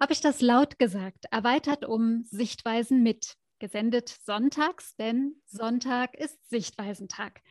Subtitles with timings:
[0.00, 1.26] Habe ich das laut gesagt?
[1.30, 3.34] Erweitert um Sichtweisen mit.
[3.58, 7.42] Gesendet sonntags, denn Sonntag ist Sichtweisentag.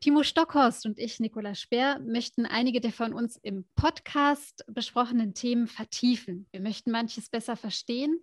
[0.00, 5.66] Timo Stockhorst und ich, Nicola Speer, möchten einige der von uns im Podcast besprochenen Themen
[5.66, 6.46] vertiefen.
[6.50, 8.20] Wir möchten manches besser verstehen.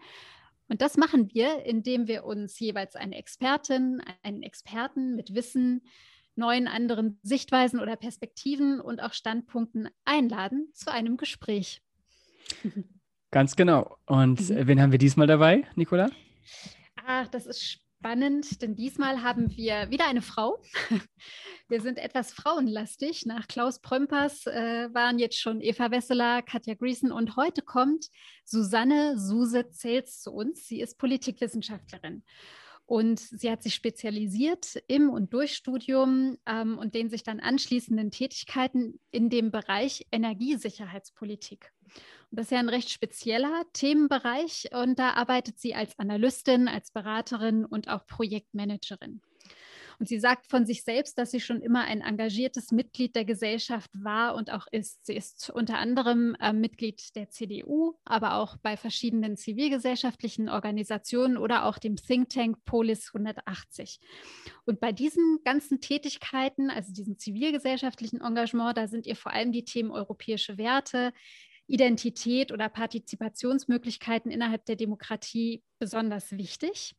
[0.68, 5.82] Und das machen wir, indem wir uns jeweils eine Expertin, einen Experten mit Wissen,
[6.36, 11.82] neuen anderen Sichtweisen oder Perspektiven und auch Standpunkten einladen zu einem Gespräch.
[13.32, 13.98] Ganz genau.
[14.06, 14.68] Und mhm.
[14.68, 16.10] wen haben wir diesmal dabei, Nicola?
[17.08, 20.62] Ach, das ist spannend, denn diesmal haben wir wieder eine Frau.
[21.70, 23.26] Wir sind etwas frauenlastig.
[23.26, 28.08] Nach Klaus Prömpers äh, waren jetzt schon Eva Wesseler, Katja Griesen und heute kommt
[28.44, 30.68] Susanne Suse Zels zu uns.
[30.68, 32.24] Sie ist Politikwissenschaftlerin.
[32.86, 38.12] Und sie hat sich spezialisiert im und durch Studium ähm, und den sich dann anschließenden
[38.12, 41.72] Tätigkeiten in dem Bereich Energiesicherheitspolitik.
[42.34, 47.66] Das ist ja ein recht spezieller Themenbereich und da arbeitet sie als Analystin, als Beraterin
[47.66, 49.22] und auch Projektmanagerin.
[50.00, 53.92] Und sie sagt von sich selbst, dass sie schon immer ein engagiertes Mitglied der Gesellschaft
[53.94, 55.06] war und auch ist.
[55.06, 61.66] Sie ist unter anderem äh, Mitglied der CDU, aber auch bei verschiedenen zivilgesellschaftlichen Organisationen oder
[61.66, 64.00] auch dem Think Tank Polis 180.
[64.66, 69.66] Und bei diesen ganzen Tätigkeiten, also diesem zivilgesellschaftlichen Engagement, da sind ihr vor allem die
[69.66, 71.14] Themen europäische Werte,
[71.72, 76.96] Identität oder Partizipationsmöglichkeiten innerhalb der Demokratie besonders wichtig.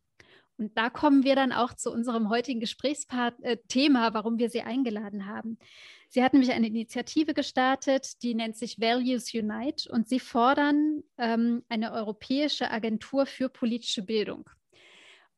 [0.59, 5.27] Und da kommen wir dann auch zu unserem heutigen Gesprächsthema, äh, warum wir Sie eingeladen
[5.27, 5.59] haben.
[6.09, 11.65] Sie hat nämlich eine Initiative gestartet, die nennt sich Values Unite und Sie fordern ähm,
[11.69, 14.49] eine europäische Agentur für politische Bildung.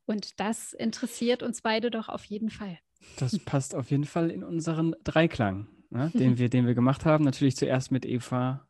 [0.04, 2.78] Und das interessiert uns beide doch auf jeden Fall.
[3.18, 7.24] Das passt auf jeden Fall in unseren Dreiklang, ne, den, wir, den wir gemacht haben.
[7.24, 8.66] Natürlich zuerst mit Eva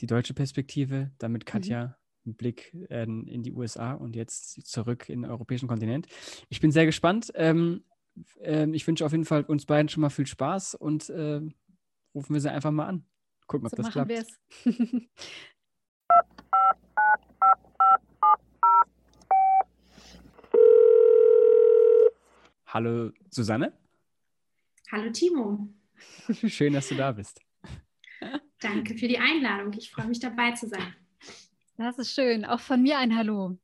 [0.00, 1.46] die deutsche Perspektive, dann mit mhm.
[1.46, 1.94] Katja mhm
[2.26, 6.08] einen Blick äh, in die USA und jetzt zurück in den europäischen Kontinent.
[6.48, 7.32] Ich bin sehr gespannt.
[7.34, 7.84] Ähm,
[8.40, 11.40] äh, ich wünsche auf jeden Fall uns beiden schon mal viel Spaß und äh,
[12.14, 13.06] rufen wir sie einfach mal an.
[13.46, 14.12] Gucken, ob so das klappt.
[22.66, 23.72] Hallo Susanne.
[24.90, 25.68] Hallo Timo.
[26.46, 27.45] Schön, dass du da bist.
[28.60, 29.72] Danke für die Einladung.
[29.74, 30.94] Ich freue mich dabei zu sein.
[31.76, 32.44] Das ist schön.
[32.44, 33.58] Auch von mir ein Hallo.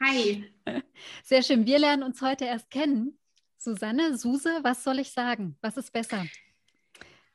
[0.00, 0.44] Hi.
[1.24, 1.66] Sehr schön.
[1.66, 3.18] Wir lernen uns heute erst kennen.
[3.56, 5.56] Susanne, Suse, was soll ich sagen?
[5.60, 6.24] Was ist besser?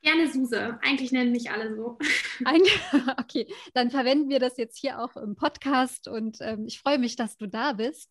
[0.02, 0.78] Gerne Suse.
[0.82, 1.98] Eigentlich nennen mich alle so.
[3.18, 7.16] okay, dann verwenden wir das jetzt hier auch im Podcast und ähm, ich freue mich,
[7.16, 8.10] dass du da bist.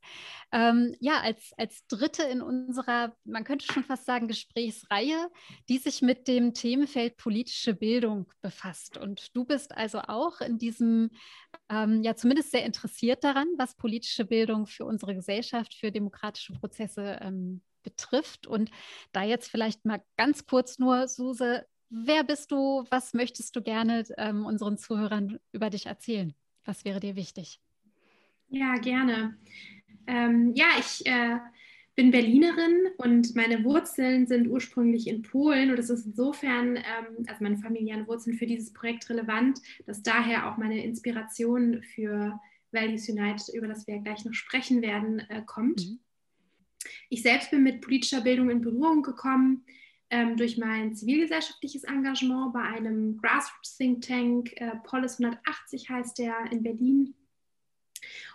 [0.52, 5.30] Ähm, ja, als, als Dritte in unserer, man könnte schon fast sagen, Gesprächsreihe,
[5.70, 8.98] die sich mit dem Themenfeld politische Bildung befasst.
[8.98, 11.12] Und du bist also auch in diesem,
[11.70, 17.20] ähm, ja, zumindest sehr interessiert daran, was politische Bildung für unsere Gesellschaft, für demokratische Prozesse
[17.22, 18.48] ähm, betrifft.
[18.48, 18.70] Und
[19.14, 22.86] da jetzt vielleicht mal ganz kurz nur, Suse, Wer bist du?
[22.90, 26.34] Was möchtest du gerne ähm, unseren Zuhörern über dich erzählen?
[26.66, 27.60] Was wäre dir wichtig?
[28.50, 29.38] Ja, gerne.
[30.08, 31.38] Ähm, ja, ich äh,
[31.96, 37.44] bin Berlinerin und meine Wurzeln sind ursprünglich in Polen und es ist insofern, ähm, also
[37.44, 42.40] meine familiären Wurzeln für dieses Projekt relevant, dass daher auch meine Inspiration für
[42.72, 45.86] Values Unite, über das wir gleich noch sprechen werden, äh, kommt.
[45.86, 46.00] Mhm.
[47.10, 49.66] Ich selbst bin mit politischer Bildung in Berührung gekommen
[50.16, 56.36] ähm, durch mein zivilgesellschaftliches Engagement bei einem Grassroots Think Tank, äh, Polis 180 heißt der
[56.52, 57.16] in Berlin,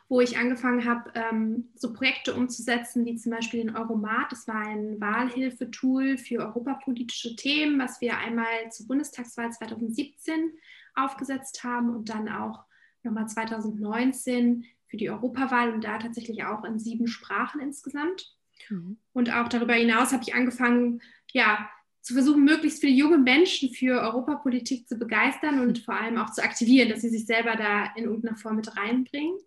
[0.07, 4.31] wo ich angefangen habe, ähm, so Projekte umzusetzen, wie zum Beispiel den Euromat.
[4.31, 10.53] Das war ein Wahlhilfetool für europapolitische Themen, was wir einmal zur Bundestagswahl 2017
[10.95, 12.67] aufgesetzt haben und dann auch
[13.03, 18.37] nochmal 2019 für die Europawahl und da tatsächlich auch in sieben Sprachen insgesamt.
[18.69, 18.99] Mhm.
[19.12, 21.01] Und auch darüber hinaus habe ich angefangen,
[21.33, 21.69] ja,
[22.03, 26.43] zu versuchen, möglichst viele junge Menschen für Europapolitik zu begeistern und vor allem auch zu
[26.43, 29.38] aktivieren, dass sie sich selber da in irgendeiner Form mit reinbringen.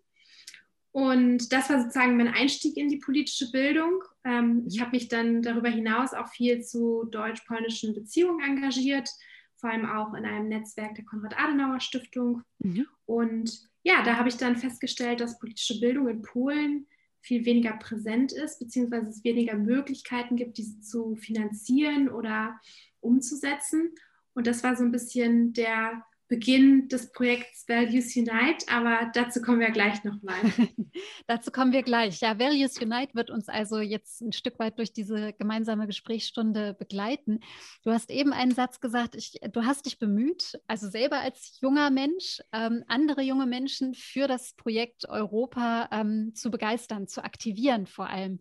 [0.92, 4.04] Und das war sozusagen mein Einstieg in die politische Bildung.
[4.22, 9.10] Ähm, ich habe mich dann darüber hinaus auch viel zu deutsch-polnischen Beziehungen engagiert,
[9.56, 12.42] vor allem auch in einem Netzwerk der Konrad-Adenauer-Stiftung.
[12.60, 12.86] Mhm.
[13.06, 16.86] Und ja, da habe ich dann festgestellt, dass politische Bildung in Polen
[17.24, 22.60] viel weniger präsent ist, beziehungsweise es weniger Möglichkeiten gibt, diese zu finanzieren oder
[23.00, 23.94] umzusetzen.
[24.34, 26.04] Und das war so ein bisschen der
[26.34, 30.34] Beginn des Projekts Values Unite, aber dazu kommen wir gleich nochmal.
[31.28, 32.20] dazu kommen wir gleich.
[32.22, 37.38] Ja, Values Unite wird uns also jetzt ein Stück weit durch diese gemeinsame Gesprächsstunde begleiten.
[37.84, 41.90] Du hast eben einen Satz gesagt, ich, du hast dich bemüht, also selber als junger
[41.90, 48.08] Mensch, ähm, andere junge Menschen für das Projekt Europa ähm, zu begeistern, zu aktivieren vor
[48.08, 48.40] allem.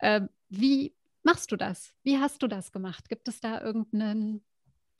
[0.00, 0.94] Ähm, wie
[1.24, 1.94] machst du das?
[2.04, 3.08] Wie hast du das gemacht?
[3.08, 4.44] Gibt es da irgendeinen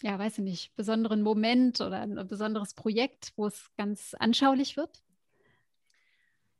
[0.03, 5.03] ja, weiß ich nicht, besonderen Moment oder ein besonderes Projekt, wo es ganz anschaulich wird?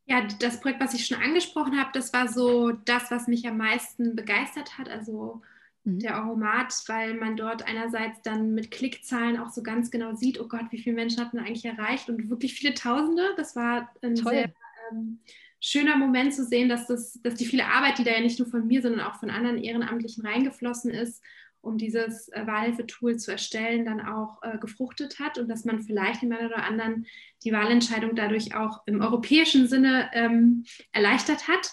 [0.07, 3.57] Ja, das Projekt, was ich schon angesprochen habe, das war so das, was mich am
[3.57, 4.89] meisten begeistert hat.
[4.89, 5.43] Also
[5.85, 6.01] mhm.
[6.01, 10.49] der Aromat, weil man dort einerseits dann mit Klickzahlen auch so ganz genau sieht, oh
[10.49, 13.23] Gott, wie viele Menschen hatten eigentlich erreicht und wirklich viele Tausende.
[13.37, 14.33] Das war ein Toll.
[14.33, 14.53] sehr
[14.91, 15.21] ähm,
[15.61, 18.49] schöner Moment zu sehen, dass, das, dass die viele Arbeit, die da ja nicht nur
[18.49, 21.23] von mir, sondern auch von anderen Ehrenamtlichen reingeflossen ist,
[21.63, 26.23] um dieses äh, Wahlhilfetool zu erstellen, dann auch äh, gefruchtet hat und dass man vielleicht
[26.23, 27.07] dem einen oder anderen
[27.45, 31.71] die Wahlentscheidung dadurch auch im europäischen Sinne ähm, erleichtert hat.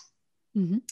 [0.53, 0.83] Mhm.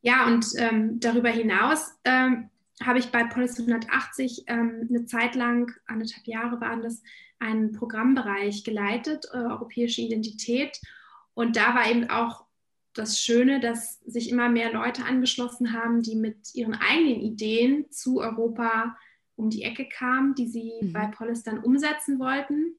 [0.00, 2.50] Ja, und ähm, darüber hinaus ähm,
[2.82, 7.02] habe ich bei Polis 180 ähm, eine Zeit lang, anderthalb Jahre waren das,
[7.40, 10.80] einen Programmbereich geleitet, äh, europäische Identität.
[11.34, 12.47] Und da war eben auch
[12.98, 18.20] das Schöne, dass sich immer mehr Leute angeschlossen haben, die mit ihren eigenen Ideen zu
[18.20, 18.96] Europa
[19.36, 20.92] um die Ecke kamen, die sie mhm.
[20.92, 22.74] bei Polis dann umsetzen wollten.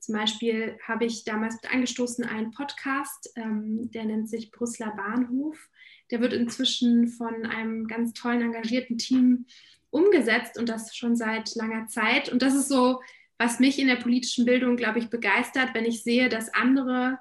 [0.00, 5.68] Zum Beispiel habe ich damals mit angestoßen einen Podcast, ähm, der nennt sich Brüsseler Bahnhof.
[6.10, 9.44] Der wird inzwischen von einem ganz tollen, engagierten Team
[9.90, 12.30] umgesetzt und das schon seit langer Zeit.
[12.30, 13.00] Und das ist so,
[13.36, 17.18] was mich in der politischen Bildung, glaube ich, begeistert, wenn ich sehe, dass andere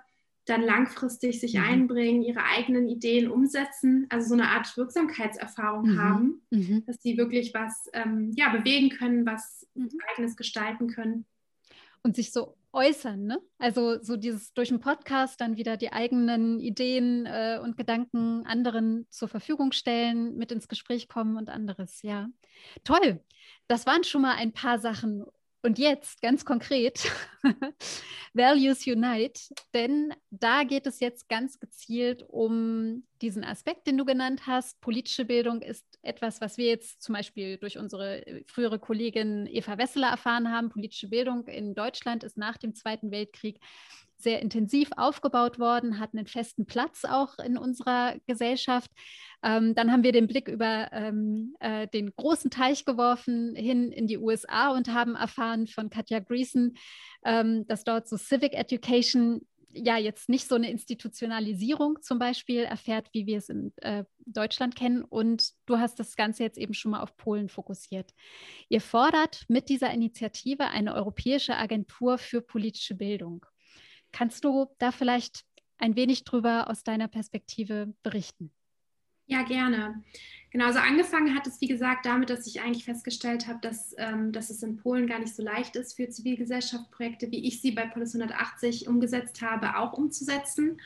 [0.49, 1.63] dann langfristig sich mhm.
[1.63, 6.01] einbringen, ihre eigenen Ideen umsetzen, also so eine Art Wirksamkeitserfahrung mhm.
[6.01, 6.83] haben, mhm.
[6.85, 9.89] dass sie wirklich was ähm, ja, bewegen können, was mhm.
[10.11, 11.25] eigenes gestalten können.
[12.03, 13.41] Und sich so äußern, ne?
[13.57, 19.07] Also so dieses durch den Podcast dann wieder die eigenen Ideen äh, und Gedanken anderen
[19.09, 22.29] zur Verfügung stellen, mit ins Gespräch kommen und anderes, ja.
[22.83, 23.19] Toll.
[23.67, 25.25] Das waren schon mal ein paar Sachen.
[25.63, 27.11] Und jetzt ganz konkret,
[28.33, 29.41] Values Unite,
[29.73, 34.79] denn da geht es jetzt ganz gezielt um diesen Aspekt, den du genannt hast.
[34.81, 40.09] Politische Bildung ist etwas, was wir jetzt zum Beispiel durch unsere frühere Kollegin Eva Wesseler
[40.09, 40.69] erfahren haben.
[40.69, 43.59] Politische Bildung in Deutschland ist nach dem Zweiten Weltkrieg
[44.17, 48.91] sehr intensiv aufgebaut worden, hat einen festen Platz auch in unserer Gesellschaft.
[49.43, 54.07] Ähm, dann haben wir den Blick über ähm, äh, den großen Teich geworfen hin in
[54.07, 56.73] die USA und haben erfahren von Katja Greason,
[57.23, 59.41] ähm, dass dort so Civic Education
[59.73, 64.75] ja jetzt nicht so eine Institutionalisierung zum Beispiel erfährt, wie wir es in äh, Deutschland
[64.75, 65.03] kennen.
[65.03, 68.13] Und du hast das Ganze jetzt eben schon mal auf Polen fokussiert.
[68.69, 73.45] Ihr fordert mit dieser Initiative eine europäische Agentur für politische Bildung.
[74.11, 75.41] Kannst du da vielleicht
[75.77, 78.51] ein wenig drüber aus deiner Perspektive berichten?
[79.27, 80.03] Ja, gerne.
[80.51, 84.31] Genau, also angefangen hat es, wie gesagt, damit, dass ich eigentlich festgestellt habe, dass, ähm,
[84.31, 87.85] dass es in Polen gar nicht so leicht ist, für Zivilgesellschaftsprojekte, wie ich sie bei
[87.85, 90.79] Polis 180 umgesetzt habe, auch umzusetzen.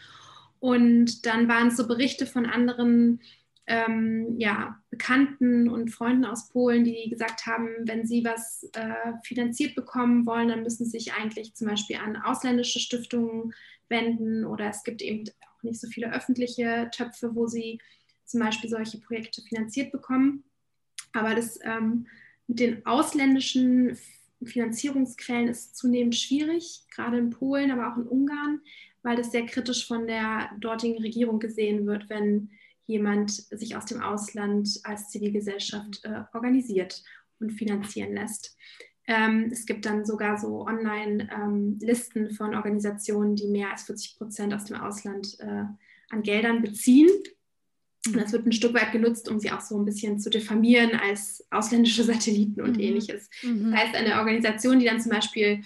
[0.59, 3.21] Und dann waren es so Berichte von anderen
[3.67, 9.75] ähm, ja, Bekannten und Freunden aus Polen, die gesagt haben, wenn sie was äh, finanziert
[9.75, 13.53] bekommen wollen, dann müssen sie sich eigentlich zum Beispiel an ausländische Stiftungen
[13.87, 17.79] wenden oder es gibt eben auch nicht so viele öffentliche Töpfe, wo sie
[18.25, 20.43] zum Beispiel solche Projekte finanziert bekommen.
[21.13, 22.07] Aber das ähm,
[22.47, 23.97] mit den ausländischen
[24.43, 28.61] Finanzierungsquellen ist zunehmend schwierig, gerade in Polen, aber auch in Ungarn,
[29.03, 32.49] weil das sehr kritisch von der dortigen Regierung gesehen wird, wenn
[32.91, 37.01] jemand sich aus dem Ausland als Zivilgesellschaft äh, organisiert
[37.39, 38.55] und finanzieren lässt.
[39.07, 44.53] Ähm, es gibt dann sogar so Online-Listen ähm, von Organisationen, die mehr als 40 Prozent
[44.53, 45.65] aus dem Ausland äh,
[46.09, 47.09] an Geldern beziehen.
[48.07, 50.95] Und das wird ein Stück weit genutzt, um sie auch so ein bisschen zu diffamieren
[50.95, 52.83] als ausländische Satelliten und mhm.
[52.83, 53.29] ähnliches.
[53.43, 53.71] Mhm.
[53.71, 55.61] Das heißt, eine Organisation, die dann zum Beispiel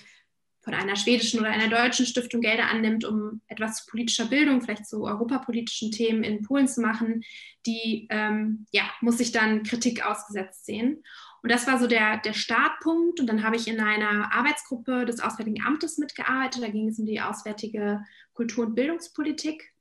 [0.65, 4.88] von einer schwedischen oder einer deutschen Stiftung Gelder annimmt, um etwas zu politischer Bildung, vielleicht
[4.88, 7.24] zu europapolitischen Themen in Polen zu machen,
[7.67, 11.03] die ähm, ja, muss sich dann Kritik ausgesetzt sehen.
[11.43, 13.19] Und das war so der, der Startpunkt.
[13.19, 16.63] Und dann habe ich in einer Arbeitsgruppe des Auswärtigen Amtes mitgearbeitet.
[16.63, 18.03] Da ging es um die auswärtige
[18.34, 19.72] Kultur- und Bildungspolitik.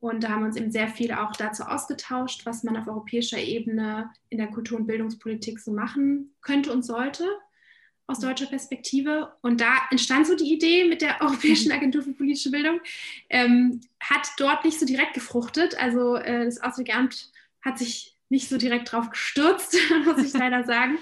[0.00, 3.38] Und da haben wir uns eben sehr viel auch dazu ausgetauscht, was man auf europäischer
[3.38, 7.24] Ebene in der Kultur- und Bildungspolitik so machen könnte und sollte
[8.06, 9.32] aus deutscher Perspektive.
[9.40, 11.72] Und da entstand so die Idee mit der Europäischen.
[11.72, 12.80] Agentur für politische Bildung.
[13.30, 15.78] Ähm, hat dort nicht so direkt gefruchtet.
[15.78, 17.30] Also äh, das Auswärtige Amt
[17.62, 20.98] hat sich nicht so direkt drauf gestürzt, muss ich leider sagen.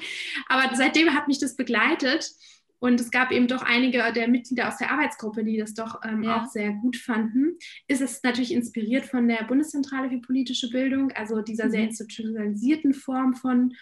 [0.49, 2.31] Aber seitdem hat mich das begleitet.
[2.79, 6.25] Und es gab eben doch einige der Mitglieder aus der Arbeitsgruppe, die das doch ähm,
[6.25, 6.43] ja.
[6.43, 7.57] auch sehr gut fanden.
[7.87, 11.71] Ist es natürlich inspiriert von der Bundeszentrale für politische Bildung, also dieser mhm.
[11.71, 13.73] sehr institutionalisierten Form von,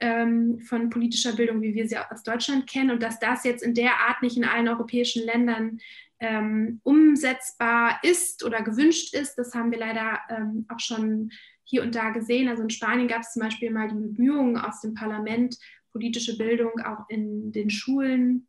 [0.00, 2.90] ähm, von politischer Bildung, wie wir sie aus Deutschland kennen.
[2.90, 5.78] Und dass das jetzt in der Art nicht in allen europäischen Ländern
[6.18, 11.30] ähm, umsetzbar ist oder gewünscht ist, das haben wir leider ähm, auch schon
[11.64, 12.48] hier und da gesehen.
[12.48, 15.58] Also in Spanien gab es zum Beispiel mal die Bemühungen aus dem Parlament,
[15.92, 18.46] politische Bildung auch in den Schulen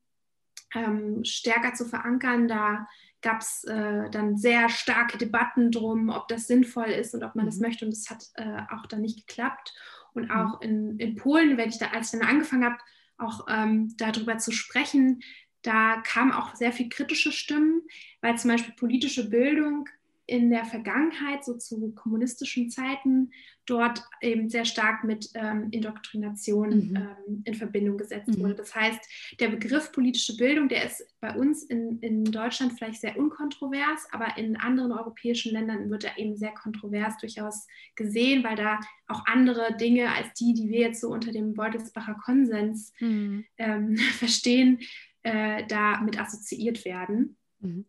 [0.75, 2.47] ähm, stärker zu verankern.
[2.47, 2.87] Da
[3.21, 7.45] gab es äh, dann sehr starke Debatten drum, ob das sinnvoll ist und ob man
[7.45, 7.49] mhm.
[7.49, 7.85] das möchte.
[7.85, 9.73] Und das hat äh, auch dann nicht geklappt.
[10.17, 10.31] Und mhm.
[10.31, 12.77] auch in, in Polen, wenn ich da, als ich dann angefangen habe,
[13.17, 15.21] auch ähm, darüber zu sprechen,
[15.61, 17.81] da kamen auch sehr viel kritische Stimmen,
[18.21, 19.87] weil zum Beispiel politische Bildung
[20.27, 23.31] in der Vergangenheit, so zu kommunistischen Zeiten,
[23.65, 26.95] dort eben sehr stark mit ähm, Indoktrination mhm.
[26.95, 28.39] ähm, in Verbindung gesetzt mhm.
[28.39, 28.55] wurde.
[28.55, 28.99] Das heißt,
[29.39, 34.37] der Begriff politische Bildung, der ist bei uns in, in Deutschland vielleicht sehr unkontrovers, aber
[34.37, 37.65] in anderen europäischen Ländern wird er eben sehr kontrovers durchaus
[37.95, 42.15] gesehen, weil da auch andere Dinge als die, die wir jetzt so unter dem Beutelsbacher
[42.15, 43.45] Konsens mhm.
[43.57, 44.79] ähm, verstehen,
[45.23, 47.37] äh, da mit assoziiert werden.
[47.59, 47.85] Mhm.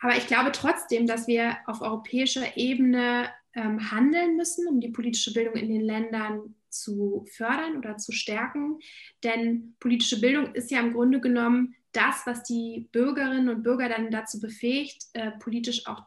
[0.00, 5.32] Aber ich glaube trotzdem, dass wir auf europäischer Ebene ähm, handeln müssen, um die politische
[5.32, 8.78] Bildung in den Ländern zu fördern oder zu stärken.
[9.22, 14.10] Denn politische Bildung ist ja im Grunde genommen das, was die Bürgerinnen und Bürger dann
[14.10, 16.04] dazu befähigt, äh, politisch auch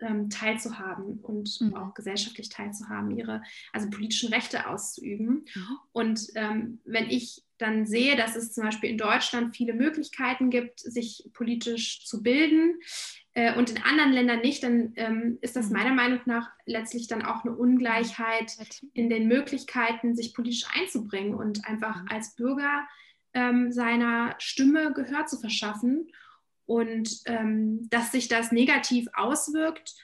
[0.00, 1.74] ähm, teilzuhaben und mhm.
[1.74, 5.46] auch gesellschaftlich teilzuhaben, ihre also politischen Rechte auszuüben.
[5.54, 5.78] Mhm.
[5.92, 10.80] Und ähm, wenn ich dann sehe, dass es zum Beispiel in Deutschland viele Möglichkeiten gibt,
[10.80, 12.80] sich politisch zu bilden
[13.34, 15.76] äh, und in anderen Ländern nicht, dann ähm, ist das mhm.
[15.76, 18.56] meiner Meinung nach letztlich dann auch eine Ungleichheit
[18.92, 22.08] in den Möglichkeiten, sich politisch einzubringen und einfach mhm.
[22.08, 22.86] als Bürger
[23.34, 26.10] ähm, seiner Stimme Gehör zu verschaffen.
[26.66, 29.94] Und ähm, dass sich das negativ auswirkt,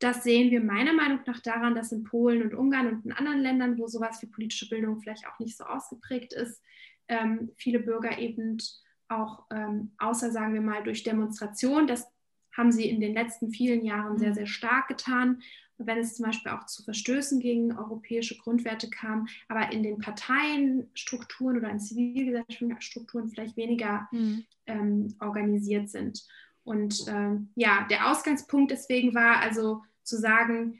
[0.00, 3.40] das sehen wir meiner Meinung nach daran, dass in Polen und Ungarn und in anderen
[3.40, 6.62] Ländern, wo sowas wie politische Bildung vielleicht auch nicht so ausgeprägt ist,
[7.10, 8.58] ähm, viele Bürger eben
[9.08, 12.06] auch ähm, außer, sagen wir mal, durch Demonstration, das
[12.56, 14.34] haben sie in den letzten vielen Jahren sehr, mhm.
[14.34, 15.42] sehr stark getan,
[15.78, 21.56] wenn es zum Beispiel auch zu Verstößen gegen europäische Grundwerte kam, aber in den Parteienstrukturen
[21.56, 24.44] oder in zivilgesellschaftlichen Strukturen vielleicht weniger mhm.
[24.66, 26.24] ähm, organisiert sind.
[26.64, 30.78] Und ähm, ja, der Ausgangspunkt deswegen war also zu sagen,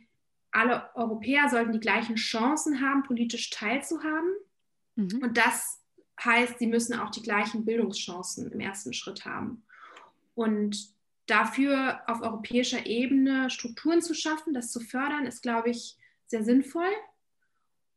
[0.52, 4.30] alle Europäer sollten die gleichen Chancen haben, politisch teilzuhaben.
[4.96, 5.20] Mhm.
[5.22, 5.79] Und das
[6.24, 9.62] heißt, sie müssen auch die gleichen Bildungschancen im ersten Schritt haben.
[10.34, 10.90] Und
[11.26, 15.96] dafür auf europäischer Ebene Strukturen zu schaffen, das zu fördern, ist, glaube ich,
[16.26, 16.90] sehr sinnvoll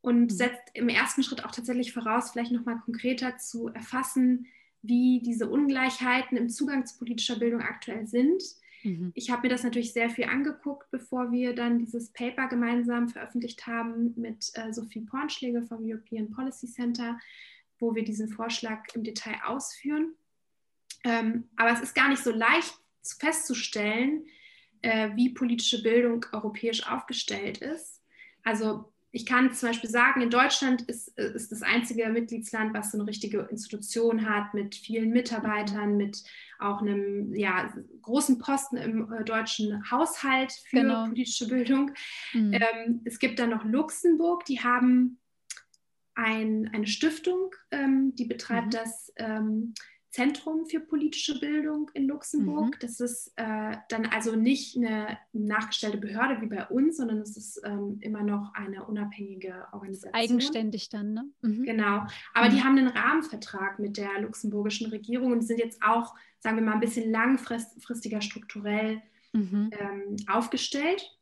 [0.01, 0.29] und mhm.
[0.29, 4.47] setzt im ersten Schritt auch tatsächlich voraus, vielleicht nochmal konkreter zu erfassen,
[4.81, 8.43] wie diese Ungleichheiten im Zugang zu politischer Bildung aktuell sind.
[8.83, 9.11] Mhm.
[9.15, 13.65] Ich habe mir das natürlich sehr viel angeguckt, bevor wir dann dieses Paper gemeinsam veröffentlicht
[13.65, 17.17] haben mit äh, Sophie Pornschläge vom European Policy Center
[17.83, 20.15] wo wir diesen Vorschlag im Detail ausführen.
[21.03, 22.73] Ähm, aber es ist gar nicht so leicht
[23.19, 24.25] festzustellen,
[24.81, 28.01] äh, wie politische Bildung europäisch aufgestellt ist.
[28.43, 32.97] Also ich kann zum Beispiel sagen, in Deutschland ist, ist das einzige Mitgliedsland, was so
[32.97, 36.23] eine richtige Institution hat mit vielen Mitarbeitern, mit
[36.57, 37.71] auch einem ja,
[38.01, 41.05] großen Posten im äh, deutschen Haushalt für genau.
[41.05, 41.91] politische Bildung.
[42.33, 42.53] Mhm.
[42.53, 45.19] Ähm, es gibt dann noch Luxemburg, die haben
[46.15, 48.71] ein, eine Stiftung, ähm, die betreibt mhm.
[48.71, 49.73] das ähm,
[50.13, 52.75] Zentrum für politische Bildung in Luxemburg.
[52.75, 52.79] Mhm.
[52.81, 57.59] Das ist äh, dann also nicht eine nachgestellte Behörde wie bei uns, sondern es ist
[57.65, 60.13] ähm, immer noch eine unabhängige Organisation.
[60.13, 61.25] Eigenständig dann, ne?
[61.41, 61.63] Mhm.
[61.63, 62.05] Genau.
[62.35, 62.63] Aber die mhm.
[62.63, 66.79] haben einen Rahmenvertrag mit der luxemburgischen Regierung und sind jetzt auch, sagen wir mal, ein
[66.79, 69.01] bisschen langfristiger strukturell
[69.31, 69.71] mhm.
[69.79, 71.17] ähm, aufgestellt.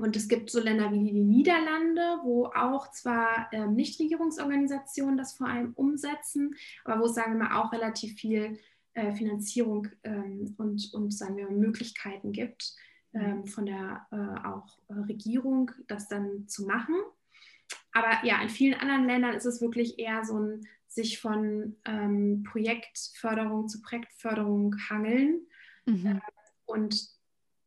[0.00, 5.48] Und es gibt so Länder wie die Niederlande, wo auch zwar ähm, Nichtregierungsorganisationen das vor
[5.48, 6.54] allem umsetzen,
[6.84, 8.58] aber wo es, sagen wir mal, auch relativ viel
[8.94, 12.74] äh, Finanzierung ähm, und, und, sagen wir mal, Möglichkeiten gibt,
[13.14, 16.94] ähm, von der äh, auch äh, Regierung das dann zu machen.
[17.92, 22.42] Aber ja, in vielen anderen Ländern ist es wirklich eher so ein sich von ähm,
[22.42, 25.46] Projektförderung zu Projektförderung hangeln.
[25.86, 26.06] Mhm.
[26.06, 26.20] Äh,
[26.66, 27.19] und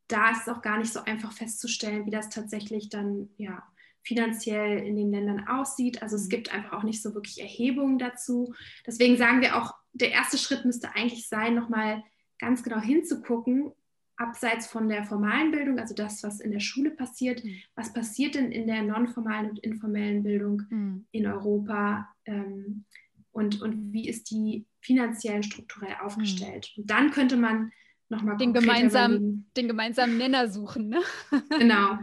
[0.08, 3.62] da ist es auch gar nicht so einfach festzustellen, wie das tatsächlich dann ja,
[4.02, 6.02] finanziell in den Ländern aussieht.
[6.02, 6.30] Also es mhm.
[6.30, 8.54] gibt einfach auch nicht so wirklich Erhebungen dazu.
[8.86, 12.02] Deswegen sagen wir auch, der erste Schritt müsste eigentlich sein, nochmal
[12.38, 13.72] ganz genau hinzugucken,
[14.16, 17.56] abseits von der formalen Bildung, also das, was in der Schule passiert, mhm.
[17.74, 21.06] was passiert denn in der nonformalen und informellen Bildung mhm.
[21.10, 22.08] in Europa?
[22.26, 22.84] Ähm,
[23.32, 26.72] und, und wie ist die finanziell strukturell aufgestellt.
[26.76, 26.82] Mhm.
[26.82, 27.72] Und dann könnte man
[28.08, 30.88] nochmal den, gemeinsam, den gemeinsamen Nenner suchen.
[30.88, 31.00] Ne?
[31.58, 31.98] Genau.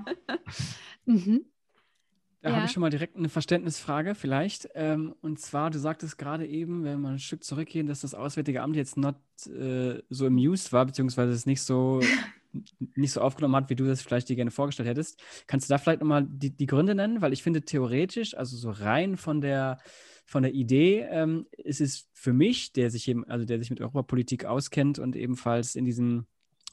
[1.06, 1.46] mhm.
[2.42, 2.56] Da ja.
[2.56, 4.68] habe ich schon mal direkt eine Verständnisfrage vielleicht.
[4.74, 8.64] Ähm, und zwar, du sagtest gerade eben, wenn wir ein Stück zurückgehen, dass das Auswärtige
[8.64, 9.16] Amt jetzt not
[9.46, 12.02] äh, so amused war, beziehungsweise es nicht so,
[12.96, 15.22] nicht so aufgenommen hat, wie du das vielleicht dir gerne vorgestellt hättest.
[15.46, 17.22] Kannst du da vielleicht nochmal die, die Gründe nennen?
[17.22, 19.78] Weil ich finde theoretisch, also so rein von der
[20.32, 23.82] von der Idee ähm, ist es für mich, der sich eben, also der sich mit
[23.82, 26.26] Europapolitik auskennt und ebenfalls in diesem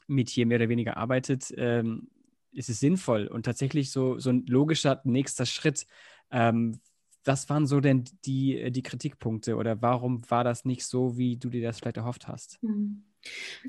[0.07, 2.07] Metier mehr oder weniger arbeitet, ähm,
[2.53, 5.85] ist es sinnvoll und tatsächlich so, so ein logischer nächster Schritt.
[6.31, 6.79] Ähm,
[7.25, 11.49] was waren so denn die, die Kritikpunkte oder warum war das nicht so, wie du
[11.49, 12.59] dir das vielleicht erhofft hast?
[12.61, 13.03] Hm.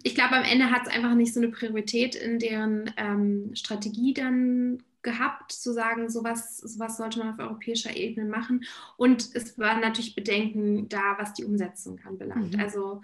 [0.04, 4.14] Ich glaube, am Ende hat es einfach nicht so eine Priorität in deren ähm, Strategie
[4.14, 8.64] dann gehabt, zu sagen, sowas, sowas sollte man auf europäischer Ebene machen.
[8.96, 12.54] Und es waren natürlich Bedenken da, was die Umsetzung anbelangt.
[12.54, 12.60] Mhm.
[12.60, 13.02] Also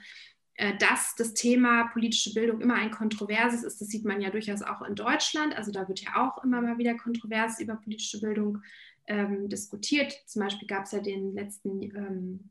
[0.56, 4.62] äh, dass das Thema politische Bildung immer ein kontroverses ist, das sieht man ja durchaus
[4.62, 5.54] auch in Deutschland.
[5.56, 8.62] Also da wird ja auch immer mal wieder kontrovers über politische Bildung
[9.06, 10.14] ähm, diskutiert.
[10.26, 12.50] Zum Beispiel gab es ja den letzten ähm,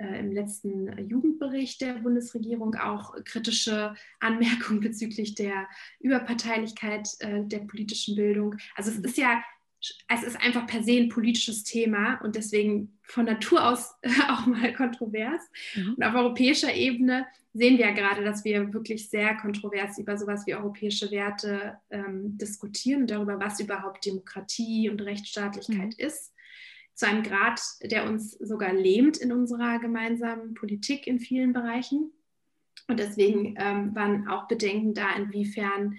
[0.00, 5.68] äh, im letzten Jugendbericht der Bundesregierung auch kritische Anmerkungen bezüglich der
[6.00, 8.56] Überparteilichkeit äh, der politischen Bildung.
[8.74, 9.42] Also es ist ja,
[10.08, 13.94] es ist einfach per se ein politisches Thema und deswegen von Natur aus
[14.28, 15.42] auch mal kontrovers.
[15.74, 15.94] Mhm.
[15.94, 20.46] Und auf europäischer Ebene sehen wir ja gerade, dass wir wirklich sehr kontrovers über sowas
[20.46, 26.06] wie europäische Werte ähm, diskutieren, darüber, was überhaupt Demokratie und Rechtsstaatlichkeit mhm.
[26.06, 26.32] ist
[26.94, 32.12] zu einem Grad, der uns sogar lähmt in unserer gemeinsamen Politik in vielen Bereichen.
[32.88, 35.96] Und deswegen ähm, waren auch Bedenken da, inwiefern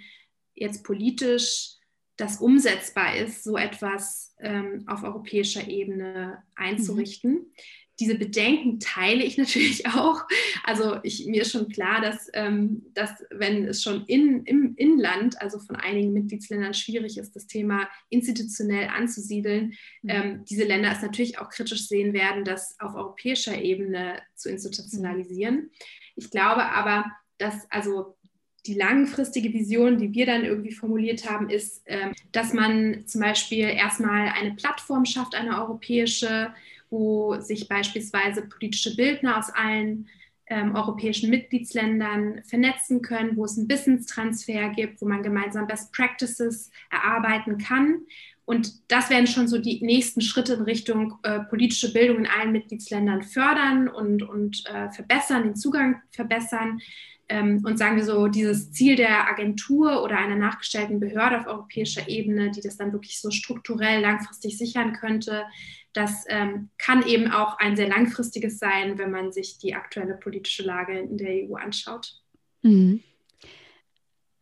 [0.53, 1.75] jetzt politisch
[2.17, 7.31] das umsetzbar ist, so etwas ähm, auf europäischer Ebene einzurichten.
[7.33, 7.51] Mhm
[8.01, 10.23] diese Bedenken teile ich natürlich auch.
[10.63, 15.39] Also ich, mir ist schon klar, dass, ähm, dass wenn es schon in, im Inland,
[15.41, 20.09] also von einigen Mitgliedsländern schwierig ist, das Thema institutionell anzusiedeln, mhm.
[20.09, 25.69] ähm, diese Länder es natürlich auch kritisch sehen werden, das auf europäischer Ebene zu institutionalisieren.
[26.15, 27.05] Ich glaube aber,
[27.37, 28.17] dass also
[28.65, 33.67] die langfristige Vision, die wir dann irgendwie formuliert haben, ist, ähm, dass man zum Beispiel
[33.69, 36.53] erstmal eine Plattform schafft, eine europäische,
[36.91, 40.07] wo sich beispielsweise politische Bildner aus allen
[40.47, 46.69] ähm, europäischen Mitgliedsländern vernetzen können, wo es einen Wissenstransfer gibt, wo man gemeinsam Best Practices
[46.91, 48.01] erarbeiten kann.
[48.43, 52.51] Und das werden schon so die nächsten Schritte in Richtung äh, politische Bildung in allen
[52.51, 56.81] Mitgliedsländern fördern und, und äh, verbessern, den Zugang verbessern.
[57.29, 62.09] Ähm, und sagen wir so, dieses Ziel der Agentur oder einer nachgestellten Behörde auf europäischer
[62.09, 65.45] Ebene, die das dann wirklich so strukturell langfristig sichern könnte,
[65.93, 70.63] das ähm, kann eben auch ein sehr langfristiges sein, wenn man sich die aktuelle politische
[70.63, 72.13] Lage in der EU anschaut.
[72.61, 73.03] Mhm.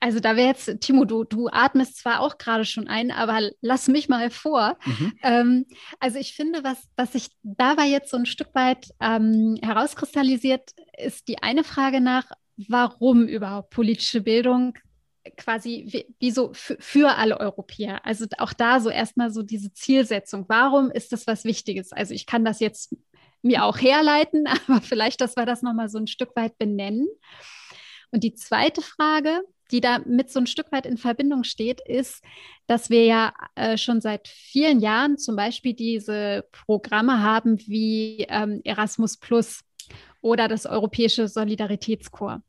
[0.01, 3.89] Also da wäre jetzt, Timo, du, du atmest zwar auch gerade schon ein, aber lass
[3.89, 4.77] mich mal vor.
[4.85, 5.13] Mhm.
[5.23, 5.65] Ähm,
[5.99, 11.27] also ich finde, was, was sich dabei jetzt so ein Stück weit ähm, herauskristallisiert, ist
[11.27, 12.31] die eine Frage nach,
[12.67, 14.77] warum überhaupt politische Bildung
[15.39, 18.05] quasi wie, so für, alle Europäer.
[18.05, 20.45] Also auch da so erstmal so diese Zielsetzung.
[20.47, 21.91] Warum ist das was Wichtiges?
[21.91, 22.95] Also ich kann das jetzt
[23.41, 27.07] mir auch herleiten, aber vielleicht, dass wir das nochmal so ein Stück weit benennen.
[28.11, 32.23] Und die zweite Frage, die da mit so ein Stück weit in Verbindung steht, ist,
[32.67, 38.61] dass wir ja äh, schon seit vielen Jahren zum Beispiel diese Programme haben wie ähm,
[38.63, 39.61] Erasmus Plus
[40.21, 42.43] oder das Europäische Solidaritätskorps.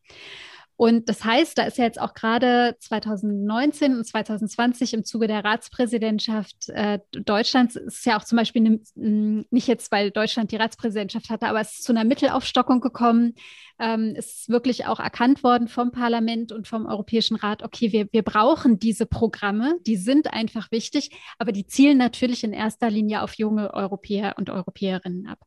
[0.81, 5.45] Und das heißt, da ist ja jetzt auch gerade 2019 und 2020 im Zuge der
[5.45, 8.65] Ratspräsidentschaft äh, Deutschlands, ist ja auch zum Beispiel
[8.97, 13.35] eine, nicht jetzt, weil Deutschland die Ratspräsidentschaft hatte, aber es ist zu einer Mittelaufstockung gekommen.
[13.79, 18.23] Ähm, ist wirklich auch erkannt worden vom Parlament und vom Europäischen Rat, okay, wir, wir
[18.23, 23.35] brauchen diese Programme, die sind einfach wichtig, aber die zielen natürlich in erster Linie auf
[23.35, 25.41] junge Europäer und Europäerinnen ab.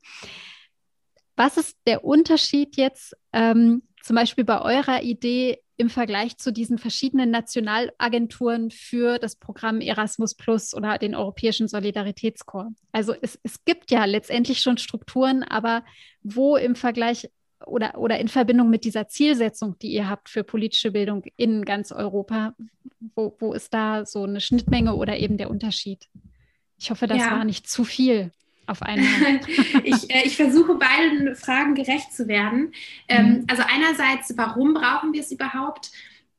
[1.35, 6.77] Was ist der Unterschied jetzt ähm, zum Beispiel bei eurer Idee im Vergleich zu diesen
[6.77, 12.79] verschiedenen Nationalagenturen für das Programm Erasmus Plus oder den Europäischen Solidaritätskorps?
[12.91, 15.83] Also es, es gibt ja letztendlich schon Strukturen, aber
[16.21, 17.29] wo im Vergleich
[17.65, 21.93] oder, oder in Verbindung mit dieser Zielsetzung, die ihr habt für politische Bildung in ganz
[21.93, 22.55] Europa,
[23.15, 26.09] wo, wo ist da so eine Schnittmenge oder eben der Unterschied?
[26.77, 27.31] Ich hoffe, das ja.
[27.31, 28.31] war nicht zu viel
[28.67, 29.41] auf einmal?
[29.83, 32.73] ich, äh, ich versuche beiden Fragen gerecht zu werden.
[33.07, 33.45] Ähm, mhm.
[33.49, 35.91] Also einerseits, warum brauchen wir es überhaupt?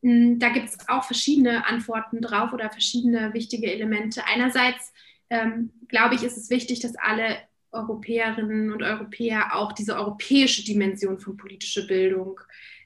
[0.02, 4.22] Hm, da gibt es auch verschiedene Antworten drauf oder verschiedene wichtige Elemente.
[4.26, 4.92] Einerseits
[5.30, 7.37] ähm, glaube ich, ist es wichtig, dass alle
[7.72, 12.40] Europäerinnen und Europäer auch diese europäische Dimension von politischer Bildung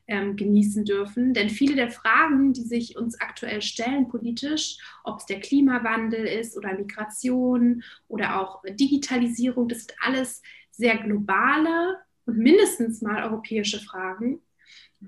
[0.08, 1.34] ähm, genießen dürfen.
[1.34, 6.56] Denn viele der Fragen, die sich uns aktuell stellen politisch, ob es der Klimawandel ist
[6.56, 14.40] oder Migration oder auch Digitalisierung, das sind alles sehr globale und mindestens mal europäische Fragen.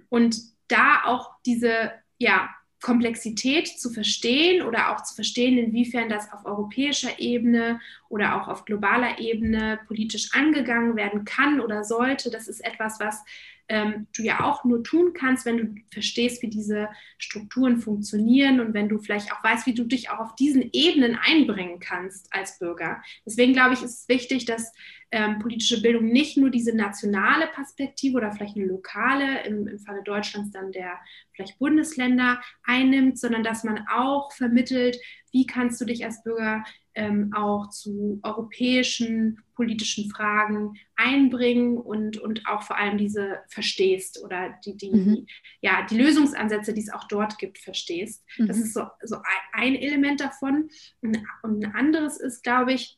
[0.08, 2.50] Und da auch diese ja,
[2.82, 8.64] Komplexität zu verstehen oder auch zu verstehen, inwiefern das auf europäischer Ebene oder auch auf
[8.64, 13.22] globaler Ebene politisch angegangen werden kann oder sollte, das ist etwas, was
[13.70, 18.74] ähm, du ja auch nur tun kannst, wenn du verstehst, wie diese Strukturen funktionieren und
[18.74, 22.58] wenn du vielleicht auch weißt, wie du dich auch auf diesen Ebenen einbringen kannst als
[22.58, 23.00] Bürger.
[23.24, 24.72] Deswegen glaube ich, ist es wichtig, dass
[25.12, 30.02] ähm, politische Bildung nicht nur diese nationale Perspektive oder vielleicht eine lokale, im, im Falle
[30.02, 30.98] Deutschlands dann der
[31.32, 34.98] vielleicht Bundesländer einnimmt, sondern dass man auch vermittelt,
[35.30, 42.46] wie kannst du dich als Bürger ähm, auch zu europäischen politischen Fragen einbringen und, und
[42.46, 45.26] auch vor allem diese verstehst oder die, die, mhm.
[45.60, 48.24] ja, die Lösungsansätze, die es auch dort gibt, verstehst.
[48.38, 48.46] Mhm.
[48.46, 49.18] Das ist so, so
[49.52, 50.70] ein Element davon.
[51.02, 52.96] Und ein anderes ist, glaube ich,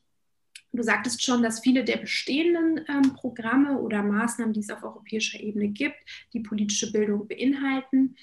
[0.74, 5.38] Du sagtest schon, dass viele der bestehenden ähm, Programme oder Maßnahmen, die es auf europäischer
[5.38, 5.98] Ebene gibt,
[6.32, 8.16] die politische Bildung beinhalten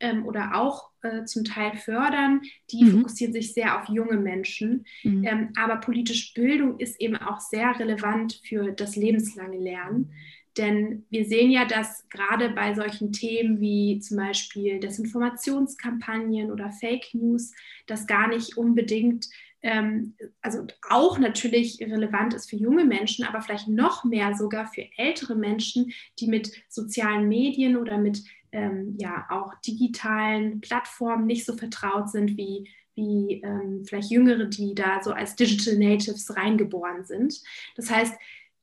[0.00, 2.98] ähm, oder auch äh, zum Teil fördern, die mhm.
[2.98, 4.84] fokussieren sich sehr auf junge Menschen.
[5.02, 5.24] Mhm.
[5.24, 10.12] Ähm, aber politische Bildung ist eben auch sehr relevant für das lebenslange Lernen.
[10.56, 17.14] Denn wir sehen ja, dass gerade bei solchen Themen wie zum Beispiel Desinformationskampagnen oder Fake
[17.14, 17.52] News
[17.86, 19.28] das gar nicht unbedingt
[19.62, 24.86] ähm, also auch natürlich relevant ist für junge Menschen, aber vielleicht noch mehr sogar für
[24.96, 31.56] ältere Menschen, die mit sozialen Medien oder mit ähm, ja auch digitalen Plattformen nicht so
[31.56, 37.40] vertraut sind wie wie ähm, vielleicht Jüngere, die da so als Digital Natives reingeboren sind.
[37.76, 38.14] Das heißt,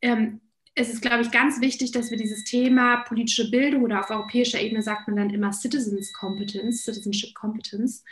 [0.01, 0.41] ähm,
[0.75, 4.61] es ist, glaube ich, ganz wichtig, dass wir dieses Thema politische Bildung oder auf europäischer
[4.61, 8.03] Ebene sagt man dann immer Citizens Competence, Citizenship Competence,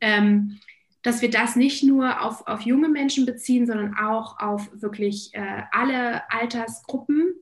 [0.00, 0.60] ähm,
[1.02, 5.62] dass wir das nicht nur auf, auf junge Menschen beziehen, sondern auch auf wirklich äh,
[5.72, 7.34] alle Altersgruppen.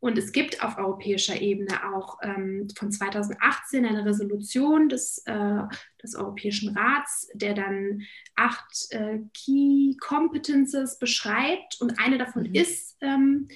[0.00, 5.62] Und es gibt auf europäischer Ebene auch ähm, von 2018 eine Resolution des, äh,
[6.02, 8.02] des Europäischen Rats, der dann
[8.36, 11.80] acht äh, Key Competences beschreibt.
[11.80, 12.54] Und eine davon mhm.
[12.54, 13.48] ist ähm,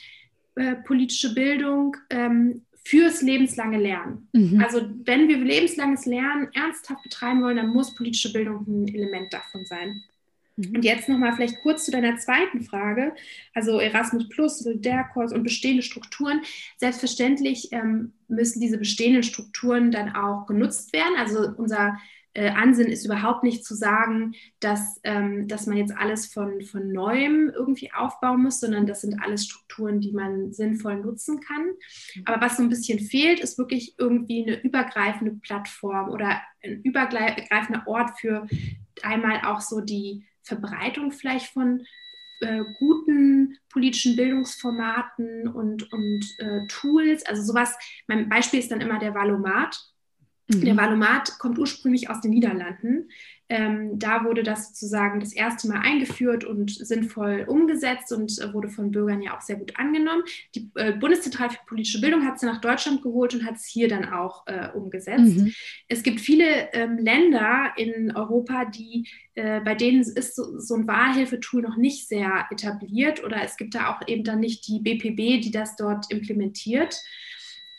[0.57, 4.29] äh, politische Bildung, ähm, fürs lebenslange Lernen.
[4.33, 4.61] Mhm.
[4.61, 9.65] Also wenn wir lebenslanges Lernen ernsthaft betreiben wollen, dann muss politische Bildung ein Element davon
[9.65, 10.03] sein.
[10.57, 10.77] Mhm.
[10.77, 13.15] Und jetzt nochmal vielleicht kurz zu deiner zweiten Frage.
[13.55, 16.43] Also Erasmus Plus, DERCOS und bestehende Strukturen.
[16.77, 21.15] Selbstverständlich ähm, müssen diese bestehenden Strukturen dann auch genutzt werden.
[21.17, 21.97] Also unser
[22.35, 26.91] äh, Ansinn ist überhaupt nicht zu sagen, dass, ähm, dass man jetzt alles von, von
[26.91, 31.67] neuem irgendwie aufbauen muss, sondern das sind alles Strukturen, die man sinnvoll nutzen kann.
[31.67, 32.23] Mhm.
[32.25, 37.87] Aber was so ein bisschen fehlt, ist wirklich irgendwie eine übergreifende Plattform oder ein übergreifender
[37.87, 38.47] Ort für
[39.03, 41.85] einmal auch so die Verbreitung vielleicht von
[42.41, 47.25] äh, guten politischen Bildungsformaten und, und äh, Tools.
[47.25, 47.77] Also sowas,
[48.07, 49.79] mein Beispiel ist dann immer der Valomat.
[50.49, 50.65] Mhm.
[50.65, 53.11] Der Valomat kommt ursprünglich aus den Niederlanden.
[53.53, 58.71] Ähm, da wurde das sozusagen das erste Mal eingeführt und sinnvoll umgesetzt und äh, wurde
[58.71, 60.23] von Bürgern ja auch sehr gut angenommen.
[60.55, 63.89] Die äh, Bundeszentrale für politische Bildung hat es nach Deutschland geholt und hat es hier
[63.89, 65.37] dann auch äh, umgesetzt.
[65.37, 65.53] Mhm.
[65.87, 70.89] Es gibt viele ähm, Länder in Europa, die äh, bei denen ist so, so ein
[70.89, 75.43] Wahlhilfetool noch nicht sehr etabliert oder es gibt da auch eben dann nicht die BPB,
[75.43, 76.99] die das dort implementiert.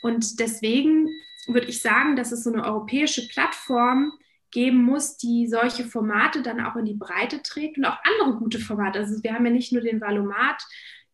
[0.02, 1.08] Und deswegen
[1.48, 4.12] würde ich sagen, dass es so eine europäische Plattform
[4.54, 8.60] geben muss, die solche Formate dann auch in die Breite trägt und auch andere gute
[8.60, 9.00] Formate.
[9.00, 10.62] Also wir haben ja nicht nur den Valomat,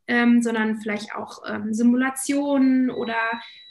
[0.06, 3.16] ähm, sondern vielleicht auch ähm, Simulationen oder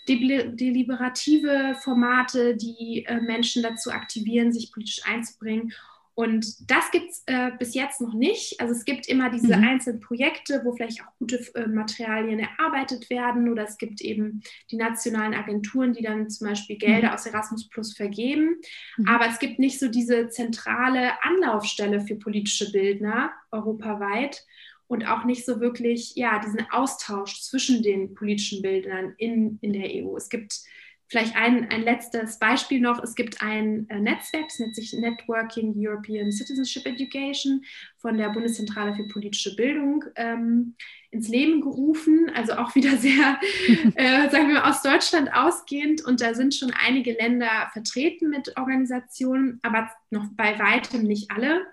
[0.07, 5.71] deliberative Formate, die äh, Menschen dazu aktivieren, sich politisch einzubringen.
[6.19, 8.59] Und das gibt es äh, bis jetzt noch nicht.
[8.59, 9.63] Also es gibt immer diese mhm.
[9.63, 14.75] einzelnen Projekte, wo vielleicht auch gute äh, Materialien erarbeitet werden oder es gibt eben die
[14.75, 17.13] nationalen Agenturen, die dann zum Beispiel Gelder mhm.
[17.13, 18.57] aus Erasmus Plus vergeben.
[18.97, 19.07] Mhm.
[19.07, 24.45] Aber es gibt nicht so diese zentrale Anlaufstelle für politische Bildner europaweit
[24.87, 29.89] und auch nicht so wirklich ja, diesen Austausch zwischen den politischen Bildnern in, in der
[30.03, 30.17] EU.
[30.17, 30.63] Es gibt
[31.09, 33.01] Vielleicht ein, ein letztes Beispiel noch.
[33.01, 37.63] Es gibt ein äh, Netzwerk, das nennt sich Networking European Citizenship Education
[37.97, 40.75] von der Bundeszentrale für politische Bildung ähm,
[41.09, 42.31] ins Leben gerufen.
[42.35, 43.39] Also auch wieder sehr,
[43.95, 46.05] äh, sagen wir mal, aus Deutschland ausgehend.
[46.05, 51.65] Und da sind schon einige Länder vertreten mit Organisationen, aber noch bei weitem nicht alle.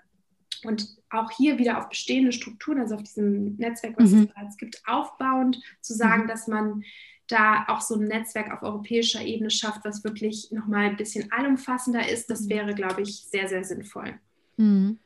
[0.63, 4.23] und auch hier wieder auf bestehende Strukturen, also auf diesem Netzwerk, was mhm.
[4.23, 6.27] es bereits gibt, aufbauend zu sagen, mhm.
[6.27, 6.83] dass man
[7.27, 12.07] da auch so ein Netzwerk auf europäischer Ebene schafft, was wirklich nochmal ein bisschen allumfassender
[12.09, 12.49] ist, das mhm.
[12.49, 14.19] wäre, glaube ich, sehr, sehr sinnvoll.
[14.57, 14.99] Mhm.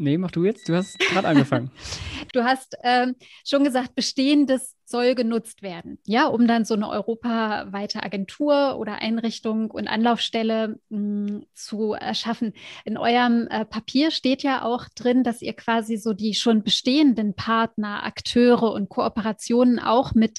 [0.00, 0.68] Nee, mach du jetzt.
[0.68, 1.72] Du hast gerade angefangen.
[2.32, 8.02] du hast ähm, schon gesagt, Bestehendes soll genutzt werden, ja, um dann so eine europaweite
[8.02, 12.54] Agentur oder Einrichtung und Anlaufstelle mh, hm, zu erschaffen.
[12.84, 17.34] In eurem äh, Papier steht ja auch drin, dass ihr quasi so die schon bestehenden
[17.34, 20.38] Partner, Akteure und Kooperationen auch mit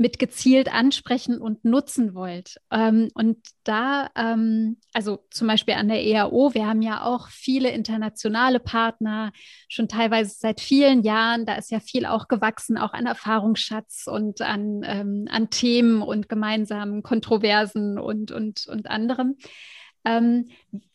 [0.00, 2.56] mit gezielt ansprechen und nutzen wollt.
[2.70, 7.70] Ähm, und da, ähm, also zum Beispiel an der EAO, wir haben ja auch viele
[7.70, 9.30] internationale Partner,
[9.68, 11.44] schon teilweise seit vielen Jahren.
[11.44, 16.30] Da ist ja viel auch gewachsen, auch an Erfahrungsschatz und an, ähm, an Themen und
[16.30, 19.36] gemeinsamen Kontroversen und, und, und anderem.
[20.04, 20.48] Ähm,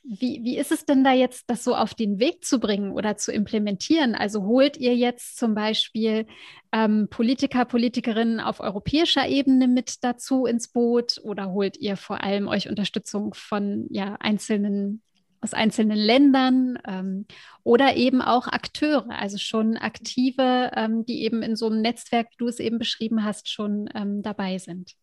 [0.04, 3.18] wie, wie ist es denn da jetzt, das so auf den Weg zu bringen oder
[3.18, 4.16] zu implementieren?
[4.16, 6.28] Also holt ihr jetzt zum Beispiel
[6.72, 12.48] ähm, Politiker, Politikerinnen auf europäischer Ebene mit dazu ins Boot oder holt ihr vor allem
[12.48, 15.02] euch Unterstützung von ja, einzelnen
[15.46, 17.28] aus einzelnen Ländern ähm,
[17.64, 22.38] oder eben auch Akteure, also schon aktive, ähm, die eben in so einem Netzwerk, wie
[22.38, 24.94] du es eben beschrieben hast, schon ähm, dabei sind.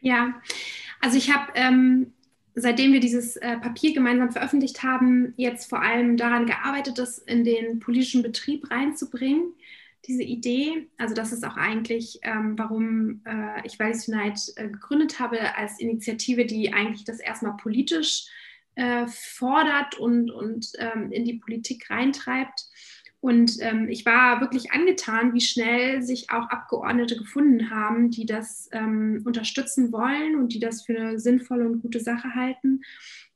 [0.00, 0.40] Ja,
[1.00, 2.14] also ich habe ähm,
[2.56, 7.44] seitdem wir dieses äh, Papier gemeinsam veröffentlicht haben, jetzt vor allem daran gearbeitet, das in
[7.44, 9.52] den politischen Betrieb reinzubringen,
[10.06, 10.88] diese Idee.
[10.96, 15.78] Also das ist auch eigentlich, ähm, warum äh, ich Values Unite äh, gegründet habe, als
[15.78, 18.26] Initiative, die eigentlich das erstmal politisch
[18.74, 22.66] äh, fordert und, und ähm, in die Politik reintreibt.
[23.26, 28.68] Und ähm, ich war wirklich angetan, wie schnell sich auch Abgeordnete gefunden haben, die das
[28.70, 32.82] ähm, unterstützen wollen und die das für eine sinnvolle und gute Sache halten.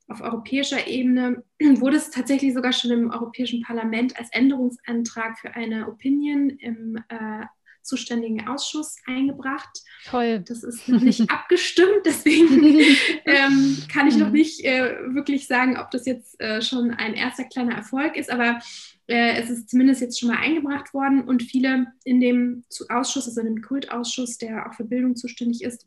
[0.07, 5.89] Auf europäischer Ebene wurde es tatsächlich sogar schon im Europäischen Parlament als Änderungsantrag für eine
[5.89, 7.47] Opinion im äh,
[7.83, 9.83] zuständigen Ausschuss eingebracht.
[10.05, 10.45] Toll.
[10.47, 12.79] Das ist noch nicht abgestimmt, deswegen
[13.25, 14.35] ähm, kann ich noch mhm.
[14.35, 18.61] nicht äh, wirklich sagen, ob das jetzt äh, schon ein erster kleiner Erfolg ist, aber
[19.11, 23.41] äh, es ist zumindest jetzt schon mal eingebracht worden und viele in dem Ausschuss, also
[23.41, 25.87] in dem Kultausschuss, der auch für Bildung zuständig ist,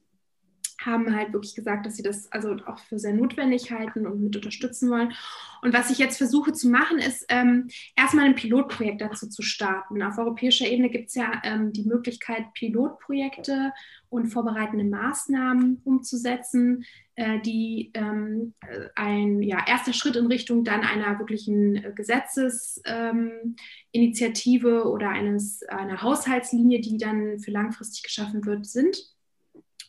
[0.85, 4.35] haben halt wirklich gesagt, dass sie das also auch für sehr notwendig halten und mit
[4.35, 5.13] unterstützen wollen.
[5.61, 10.03] Und was ich jetzt versuche zu machen, ist ähm, erstmal ein Pilotprojekt dazu zu starten.
[10.03, 13.71] Auf europäischer Ebene gibt es ja ähm, die Möglichkeit, Pilotprojekte
[14.09, 18.53] und vorbereitende Maßnahmen umzusetzen, äh, die ähm,
[18.95, 26.81] ein ja, erster Schritt in Richtung dann einer wirklichen Gesetzesinitiative ähm, oder eines, einer Haushaltslinie,
[26.81, 29.12] die dann für langfristig geschaffen wird, sind.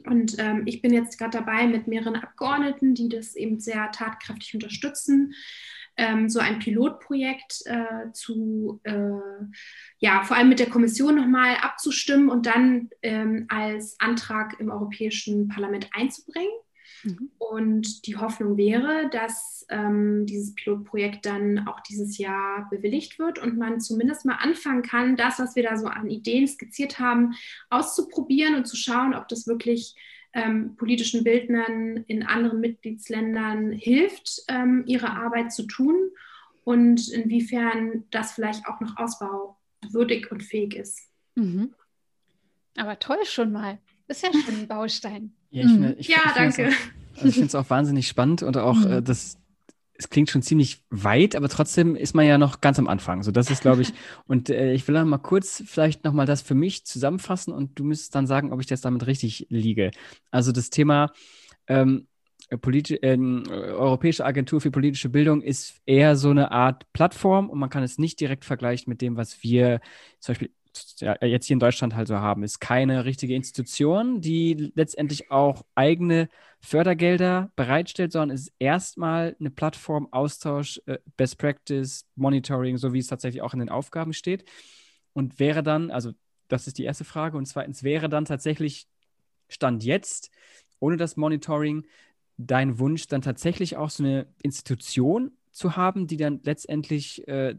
[0.07, 4.55] Und ähm, ich bin jetzt gerade dabei mit mehreren Abgeordneten, die das eben sehr tatkräftig
[4.55, 5.35] unterstützen,
[5.97, 9.11] ähm, so ein Pilotprojekt äh, zu, äh,
[9.99, 15.49] ja, vor allem mit der Kommission nochmal abzustimmen und dann ähm, als Antrag im Europäischen
[15.49, 16.51] Parlament einzubringen.
[17.05, 17.31] Mhm.
[17.39, 23.57] Und die Hoffnung wäre, dass ähm, dieses Pilotprojekt dann auch dieses Jahr bewilligt wird und
[23.57, 27.35] man zumindest mal anfangen kann, das, was wir da so an Ideen skizziert haben,
[27.71, 29.95] auszuprobieren und zu schauen, ob das wirklich
[30.33, 36.11] ähm, politischen Bildnern in anderen Mitgliedsländern hilft, ähm, ihre Arbeit zu tun
[36.65, 41.09] und inwiefern das vielleicht auch noch ausbauwürdig und fähig ist.
[41.37, 41.75] Mhm.
[42.77, 43.79] Aber toll schon mal.
[44.09, 45.33] Ist ja schon ein Baustein.
[45.51, 45.95] Ja, ich, mhm.
[45.99, 46.69] ich, ja ich danke.
[46.69, 48.93] Auch, also ich finde es auch wahnsinnig spannend und auch mhm.
[48.93, 49.39] äh, das,
[49.95, 53.23] es klingt schon ziemlich weit, aber trotzdem ist man ja noch ganz am Anfang.
[53.23, 53.93] So, das ist, glaube ich,
[54.27, 57.85] und äh, ich will dann mal kurz vielleicht nochmal das für mich zusammenfassen und du
[57.85, 59.91] müsstest dann sagen, ob ich das damit richtig liege.
[60.31, 61.13] Also das Thema
[61.67, 62.09] ähm,
[62.61, 67.71] Politi äh, Europäische Agentur für politische Bildung ist eher so eine Art Plattform und man
[67.71, 69.81] kann es nicht direkt vergleichen mit dem, was wir
[70.21, 70.51] zum Beispiel
[70.99, 75.65] ja, jetzt hier in Deutschland halt so haben, ist keine richtige Institution, die letztendlich auch
[75.75, 76.29] eigene
[76.61, 83.07] Fördergelder bereitstellt, sondern ist erstmal eine Plattform, Austausch, äh, Best Practice, Monitoring, so wie es
[83.07, 84.45] tatsächlich auch in den Aufgaben steht.
[85.13, 86.13] Und wäre dann, also
[86.49, 88.87] das ist die erste Frage, und zweitens wäre dann tatsächlich
[89.49, 90.31] Stand jetzt,
[90.81, 91.87] ohne das Monitoring,
[92.37, 97.55] dein Wunsch, dann tatsächlich auch so eine Institution zu haben, die dann letztendlich äh,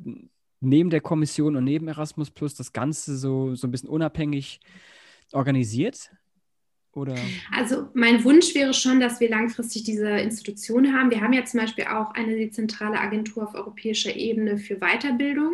[0.70, 4.60] neben der Kommission und neben Erasmus Plus das Ganze so, so ein bisschen unabhängig
[5.32, 6.12] organisiert?
[6.94, 7.16] Oder?
[7.52, 11.12] Also mein Wunsch wäre schon, dass wir langfristig diese Institution haben.
[11.12, 15.54] Wir haben ja zum Beispiel auch eine dezentrale Agentur auf europäischer Ebene für Weiterbildung.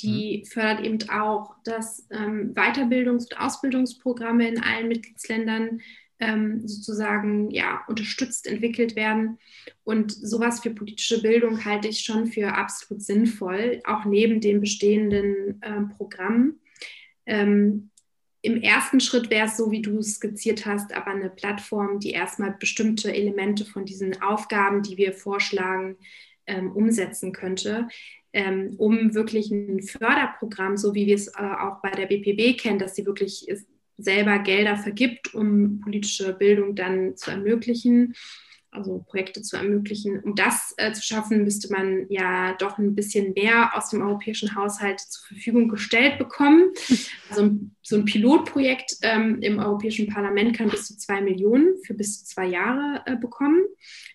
[0.00, 0.46] Die mhm.
[0.46, 5.80] fördert eben auch, dass ähm, Weiterbildungs- und Ausbildungsprogramme in allen Mitgliedsländern
[6.18, 9.38] ähm, sozusagen ja, unterstützt, entwickelt werden.
[9.84, 15.60] Und sowas für politische Bildung halte ich schon für absolut sinnvoll, auch neben den bestehenden
[15.62, 16.60] äh, Programmen.
[17.26, 17.90] Ähm,
[18.42, 22.10] Im ersten Schritt wäre es so, wie du es skizziert hast, aber eine Plattform, die
[22.10, 25.96] erstmal bestimmte Elemente von diesen Aufgaben, die wir vorschlagen,
[26.46, 27.88] ähm, umsetzen könnte
[28.36, 32.78] ähm, um wirklich ein Förderprogramm, so wie wir es äh, auch bei der BPB kennen,
[32.78, 33.48] dass sie wirklich
[33.98, 38.14] selber Gelder vergibt, um politische Bildung dann zu ermöglichen,
[38.70, 40.20] also Projekte zu ermöglichen.
[40.20, 44.54] Um das äh, zu schaffen, müsste man ja doch ein bisschen mehr aus dem europäischen
[44.54, 46.70] Haushalt zur Verfügung gestellt bekommen.
[47.30, 52.18] Also so ein Pilotprojekt ähm, im Europäischen Parlament kann bis zu zwei Millionen für bis
[52.18, 53.64] zu zwei Jahre äh, bekommen.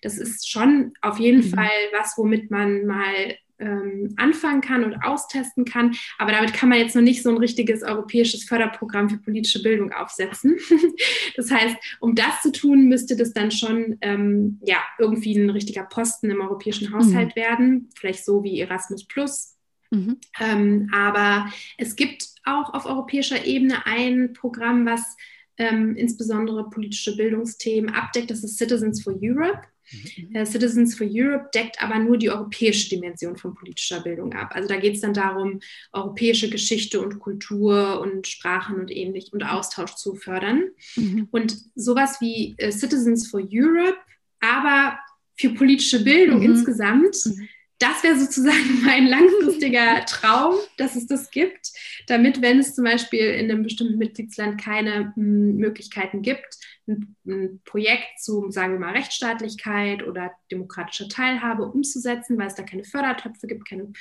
[0.02, 1.56] Das ist schon auf jeden mhm.
[1.56, 5.96] Fall was, womit man mal ähm, anfangen kann und austesten kann.
[6.18, 9.92] Aber damit kann man jetzt noch nicht so ein richtiges europäisches Förderprogramm für politische Bildung
[9.94, 10.58] aufsetzen.
[11.36, 15.84] das heißt, um das zu tun, müsste das dann schon ähm, ja, irgendwie ein richtiger
[15.84, 17.40] Posten im europäischen Haushalt mhm.
[17.40, 19.56] werden, vielleicht so wie Erasmus Plus.
[19.92, 20.18] Mhm.
[20.40, 25.16] Ähm, aber es gibt auch auf europäischer Ebene ein Programm, was
[25.58, 28.32] ähm, insbesondere politische Bildungsthemen abdeckt.
[28.32, 29.62] Das ist Citizens for Europe.
[29.92, 30.36] Mhm.
[30.36, 34.52] Äh, Citizens for Europe deckt aber nur die europäische Dimension von politischer Bildung ab.
[34.54, 35.60] Also da geht es dann darum,
[35.92, 40.70] europäische Geschichte und Kultur und Sprachen und ähnlich und Austausch zu fördern.
[40.96, 41.28] Mhm.
[41.32, 43.98] Und sowas wie äh, Citizens for Europe,
[44.40, 44.98] aber
[45.36, 46.46] für politische Bildung mhm.
[46.46, 47.18] insgesamt.
[47.26, 47.48] Mhm
[47.82, 51.72] das wäre sozusagen mein langfristiger Traum, dass es das gibt,
[52.08, 57.62] damit, wenn es zum Beispiel in einem bestimmten Mitgliedsland keine hm, Möglichkeiten gibt, ein, ein,
[57.64, 63.48] Projekt zu, sagen wir mal, Rechtsstaatlichkeit oder demokratischer Teilhabe umzusetzen, weil es da keine Fördertöpfe
[63.48, 63.92] gibt, keine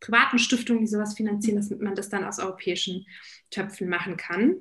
[0.00, 3.06] privaten Stiftungen, die sowas finanzieren, dass man das dann aus europäischen
[3.50, 4.56] Töpfen machen kann.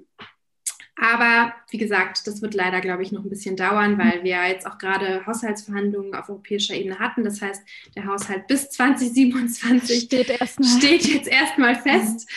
[0.99, 4.65] Aber wie gesagt, das wird leider, glaube ich, noch ein bisschen dauern, weil wir jetzt
[4.65, 7.23] auch gerade Haushaltsverhandlungen auf europäischer Ebene hatten.
[7.23, 7.61] Das heißt,
[7.95, 10.31] der Haushalt bis 2027 steht,
[10.65, 12.27] steht jetzt erstmal fest.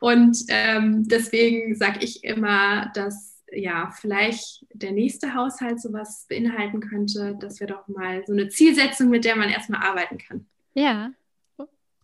[0.00, 7.36] Und ähm, deswegen sage ich immer, dass ja vielleicht der nächste Haushalt sowas beinhalten könnte.
[7.40, 10.46] Das wäre doch mal so eine Zielsetzung, mit der man erstmal arbeiten kann.
[10.74, 11.10] Ja,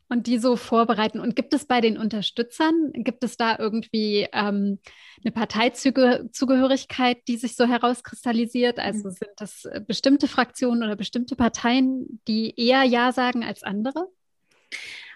[0.09, 1.21] und die so vorbereiten.
[1.21, 4.79] Und gibt es bei den Unterstützern, gibt es da irgendwie ähm,
[5.25, 8.79] eine Parteizugehörigkeit, die sich so herauskristallisiert?
[8.79, 9.13] Also mhm.
[9.13, 14.09] sind das bestimmte Fraktionen oder bestimmte Parteien, die eher Ja sagen als andere?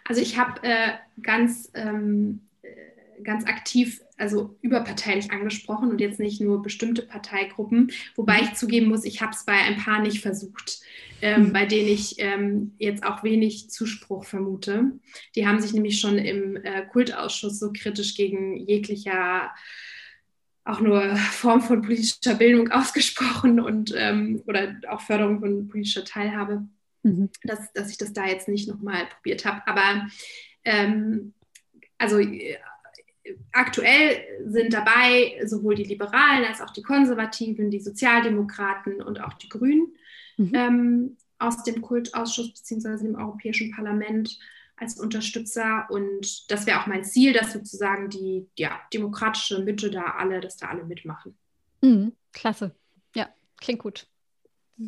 [0.05, 6.41] Also ich habe äh, ganz, ähm, äh, ganz aktiv also überparteilich angesprochen und jetzt nicht
[6.41, 8.45] nur bestimmte Parteigruppen, wobei mhm.
[8.45, 10.81] ich zugeben muss, ich habe es bei ein paar nicht versucht,
[11.23, 11.53] ähm, mhm.
[11.53, 14.93] bei denen ich ähm, jetzt auch wenig Zuspruch vermute.
[15.35, 19.51] Die haben sich nämlich schon im äh, Kultausschuss so kritisch gegen jeglicher
[20.65, 26.67] auch nur Form von politischer Bildung ausgesprochen und ähm, oder auch Förderung von politischer Teilhabe,
[27.03, 27.31] mhm.
[27.43, 29.63] dass, dass ich das da jetzt nicht nochmal probiert habe.
[29.67, 30.07] Aber
[30.65, 31.33] ähm,
[31.99, 32.57] also äh,
[33.53, 39.49] aktuell sind dabei sowohl die Liberalen als auch die Konservativen, die Sozialdemokraten und auch die
[39.49, 39.95] Grünen
[40.37, 40.53] mhm.
[40.55, 43.05] ähm, aus dem Kultausschuss bzw.
[43.05, 44.39] dem Europäischen Parlament
[44.77, 45.87] als Unterstützer.
[45.91, 50.57] Und das wäre auch mein Ziel, dass sozusagen die ja, demokratische Mitte da alle, dass
[50.57, 51.37] da alle mitmachen.
[51.83, 52.75] Mhm, klasse.
[53.15, 53.29] Ja,
[53.61, 54.07] klingt gut.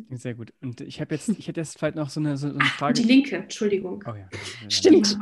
[0.09, 0.53] Sehr gut.
[0.61, 2.93] Und ich habe jetzt, ich hätte jetzt vielleicht noch so eine, so eine Frage.
[2.97, 4.03] Ach, die Linke, Entschuldigung.
[4.07, 4.27] Oh ja.
[4.69, 5.17] Stimmt.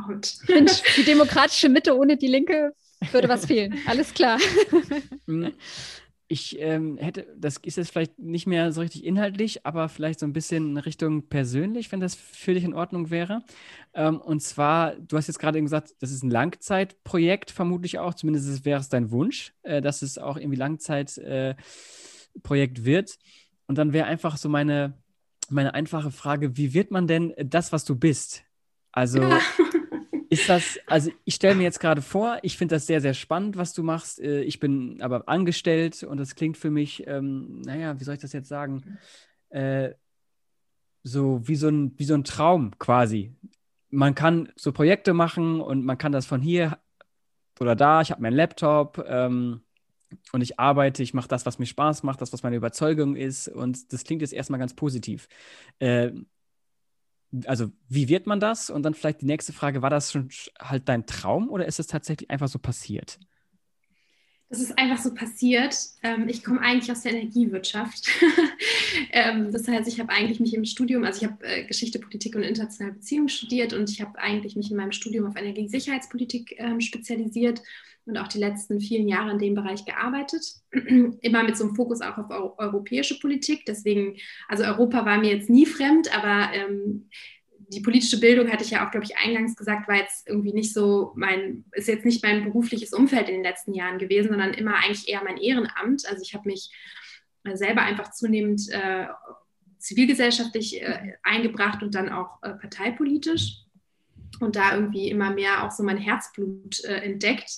[0.48, 2.74] Mensch, die demokratische Mitte ohne die Linke
[3.12, 3.78] würde was fehlen.
[3.86, 4.38] Alles klar.
[5.26, 5.48] Mm,
[6.32, 10.24] ich ähm, hätte, das ist jetzt vielleicht nicht mehr so richtig inhaltlich, aber vielleicht so
[10.24, 13.42] ein bisschen in Richtung persönlich, wenn das für dich in Ordnung wäre.
[13.92, 18.64] Ähm, und zwar, du hast jetzt gerade gesagt, das ist ein Langzeitprojekt, vermutlich auch, zumindest
[18.64, 21.58] wäre es dein Wunsch, äh, dass es auch irgendwie Langzeitprojekt
[22.78, 23.18] äh, wird.
[23.66, 24.94] Und dann wäre einfach so meine,
[25.50, 28.42] meine einfache Frage, wie wird man denn das, was du bist?
[28.90, 29.38] Also ja.
[30.32, 33.58] ist das, also ich stelle mir jetzt gerade vor, ich finde das sehr, sehr spannend,
[33.58, 34.18] was du machst.
[34.18, 38.20] Äh, ich bin aber angestellt und das klingt für mich, ähm, naja, wie soll ich
[38.20, 38.98] das jetzt sagen?
[39.50, 39.90] Äh,
[41.02, 43.34] so wie so, ein, wie so ein Traum quasi.
[43.90, 46.78] Man kann so Projekte machen und man kann das von hier
[47.60, 48.00] oder da.
[48.00, 49.04] Ich habe meinen Laptop.
[49.06, 49.60] Ähm,
[50.32, 53.48] und ich arbeite, ich mache das, was mir Spaß macht, das, was meine Überzeugung ist.
[53.48, 55.28] Und das klingt jetzt erstmal ganz positiv.
[55.78, 56.12] Äh,
[57.46, 58.70] also, wie wird man das?
[58.70, 60.28] Und dann vielleicht die nächste Frage: War das schon
[60.60, 63.18] halt dein Traum oder ist es tatsächlich einfach so passiert?
[64.52, 65.74] Das ist einfach so passiert.
[66.02, 68.08] Ähm, ich komme eigentlich aus der Energiewirtschaft.
[69.10, 72.34] Ähm, das heißt, ich habe eigentlich mich im Studium, also ich habe äh, Geschichte, Politik
[72.34, 76.80] und internationale Beziehungen studiert und ich habe eigentlich mich in meinem Studium auf Energiesicherheitspolitik ähm,
[76.80, 77.62] spezialisiert
[78.04, 80.44] und auch die letzten vielen Jahre in dem Bereich gearbeitet.
[80.70, 83.64] Immer mit so einem Fokus auch auf europäische Politik.
[83.66, 84.16] Deswegen,
[84.48, 86.52] also Europa war mir jetzt nie fremd, aber
[87.72, 90.72] die politische Bildung, hatte ich ja auch, glaube ich, eingangs gesagt, war jetzt irgendwie nicht
[90.72, 94.76] so mein, ist jetzt nicht mein berufliches Umfeld in den letzten Jahren gewesen, sondern immer
[94.76, 96.06] eigentlich eher mein Ehrenamt.
[96.08, 96.70] Also ich habe mich
[97.44, 99.06] äh, selber einfach zunehmend äh,
[99.78, 103.62] zivilgesellschaftlich äh, eingebracht und dann auch äh, parteipolitisch
[104.40, 107.50] und da irgendwie immer mehr auch so mein Herzblut äh, entdeckt.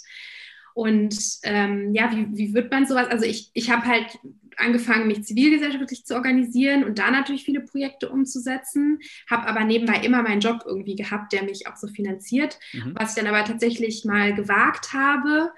[0.75, 3.09] Und ähm, ja, wie, wie wird man sowas?
[3.09, 4.19] Also ich, ich habe halt
[4.59, 8.99] angefangen, mich zivilgesellschaftlich zu organisieren und da natürlich viele Projekte umzusetzen,
[9.29, 12.59] habe aber nebenbei immer meinen Job irgendwie gehabt, der mich auch so finanziert.
[12.73, 12.95] Mhm.
[12.99, 15.53] Was ich dann aber tatsächlich mal gewagt habe,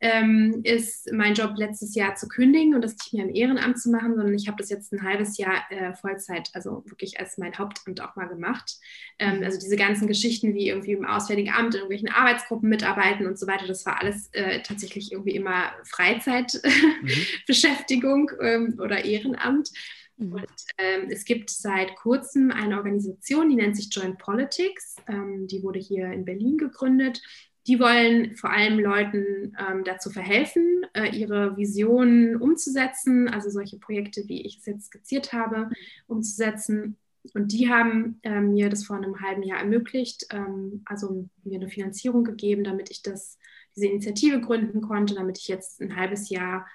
[0.00, 3.90] ähm, ist mein Job letztes Jahr zu kündigen und das nicht mehr im Ehrenamt zu
[3.90, 7.58] machen, sondern ich habe das jetzt ein halbes Jahr äh, Vollzeit, also wirklich als mein
[7.58, 8.78] Hauptamt auch mal gemacht.
[9.18, 9.44] Ähm, mhm.
[9.44, 13.46] also diese ganzen Geschichten wie irgendwie im Auswärtigen Amt, in irgendwelchen Arbeitsgruppen mitarbeiten und so
[13.46, 18.38] weiter, das war alles äh, tatsächlich irgendwie immer Freizeitbeschäftigung mhm.
[18.40, 19.70] ähm, oder Ehrenamt.
[20.16, 20.32] Mhm.
[20.32, 24.96] Und ähm, es gibt seit kurzem eine Organisation, die nennt sich Joint Politics.
[25.08, 27.20] Ähm, die wurde hier in Berlin gegründet
[27.66, 34.22] die wollen vor allem Leuten ähm, dazu verhelfen, äh, ihre Visionen umzusetzen, also solche Projekte,
[34.26, 35.70] wie ich es jetzt skizziert habe,
[36.06, 36.96] umzusetzen.
[37.34, 41.68] Und die haben äh, mir das vor einem halben Jahr ermöglicht, ähm, also mir eine
[41.68, 43.38] Finanzierung gegeben, damit ich das,
[43.76, 46.66] diese Initiative gründen konnte, damit ich jetzt ein halbes Jahr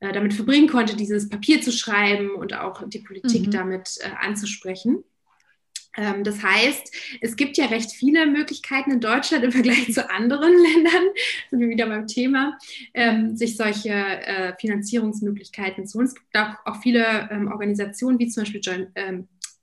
[0.00, 3.50] äh, damit verbringen konnte, dieses Papier zu schreiben und auch die Politik mhm.
[3.50, 5.04] damit äh, anzusprechen.
[5.96, 10.52] Ähm, das heißt, es gibt ja recht viele Möglichkeiten in Deutschland im Vergleich zu anderen
[10.74, 11.04] Ländern,
[11.50, 12.56] sind wir wieder beim Thema,
[12.94, 16.06] ähm, sich solche äh, Finanzierungsmöglichkeiten zu holen.
[16.06, 18.88] Es gibt auch, auch viele ähm, Organisationen, wie zum Beispiel Joint,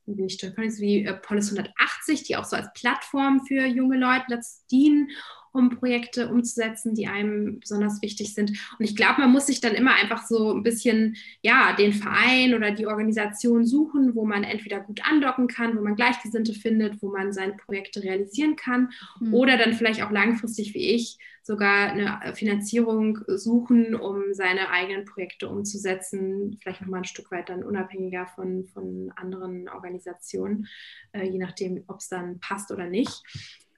[0.05, 4.61] nicht Joint wie äh, Polis 180, die auch so als Plattform für junge Leute dazu
[4.71, 5.09] dienen
[5.53, 8.51] um Projekte umzusetzen, die einem besonders wichtig sind.
[8.77, 12.53] Und ich glaube, man muss sich dann immer einfach so ein bisschen, ja, den Verein
[12.53, 17.11] oder die Organisation suchen, wo man entweder gut andocken kann, wo man Gleichgesinnte findet, wo
[17.11, 18.89] man seine Projekte realisieren kann
[19.19, 19.33] mhm.
[19.33, 21.17] oder dann vielleicht auch langfristig wie ich
[21.47, 27.63] sogar eine Finanzierung suchen, um seine eigenen Projekte umzusetzen, vielleicht nochmal ein Stück weit dann
[27.63, 30.67] unabhängiger von, von anderen Organisationen,
[31.13, 33.23] äh, je nachdem, ob es dann passt oder nicht.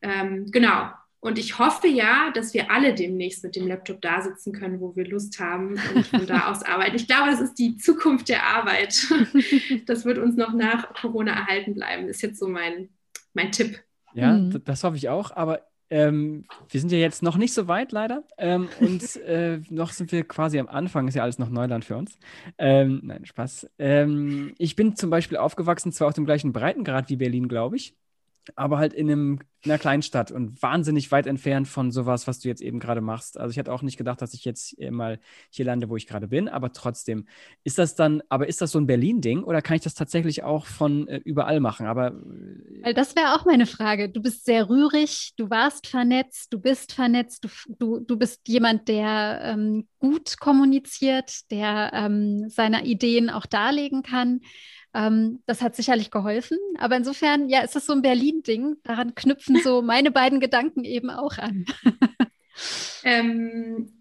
[0.02, 0.90] Ähm, genau,
[1.22, 4.96] und ich hoffe ja, dass wir alle demnächst mit dem Laptop da sitzen können, wo
[4.96, 6.96] wir Lust haben und von da aus arbeiten.
[6.96, 9.08] Ich glaube, das ist die Zukunft der Arbeit.
[9.86, 12.08] Das wird uns noch nach Corona erhalten bleiben.
[12.08, 12.90] Das ist jetzt so mein,
[13.34, 13.80] mein Tipp.
[14.14, 14.62] Ja, mhm.
[14.64, 15.32] das hoffe ich auch.
[15.32, 18.24] Aber ähm, wir sind ja jetzt noch nicht so weit, leider.
[18.38, 21.98] Ähm, und äh, noch sind wir quasi am Anfang, ist ja alles noch Neuland für
[21.98, 22.18] uns.
[22.58, 23.70] Ähm, nein, Spaß.
[23.80, 27.96] Ähm, ich bin zum Beispiel aufgewachsen, zwar auf dem gleichen Breitengrad wie Berlin, glaube ich
[28.56, 32.48] aber halt in, einem, in einer Kleinstadt und wahnsinnig weit entfernt von sowas, was du
[32.48, 33.38] jetzt eben gerade machst.
[33.38, 36.28] Also ich hätte auch nicht gedacht, dass ich jetzt mal hier lande, wo ich gerade
[36.30, 37.28] bin, aber trotzdem.
[37.64, 40.66] Ist das dann, aber ist das so ein Berlin-Ding oder kann ich das tatsächlich auch
[40.66, 41.88] von äh, überall machen?
[41.88, 44.10] Aber äh, Weil das wäre auch meine Frage.
[44.10, 48.88] Du bist sehr rührig, du warst vernetzt, du bist vernetzt, du, du, du bist jemand,
[48.88, 54.42] der ähm, gut kommuniziert, der ähm, seine Ideen auch darlegen kann.
[54.94, 56.58] Ähm, das hat sicherlich geholfen.
[56.78, 58.78] Aber insofern, ja, ist das so ein Berlin-Ding.
[58.84, 61.66] Daran knüpfen so meine beiden Gedanken eben auch an.
[63.04, 63.94] ähm,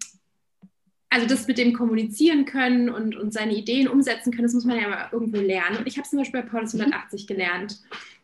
[1.09, 4.79] also das mit dem Kommunizieren können und, und seine Ideen umsetzen können, das muss man
[4.79, 5.77] ja mal irgendwo lernen.
[5.77, 7.27] Und ich habe zum Beispiel bei Paulus 180 mhm.
[7.27, 7.79] gelernt.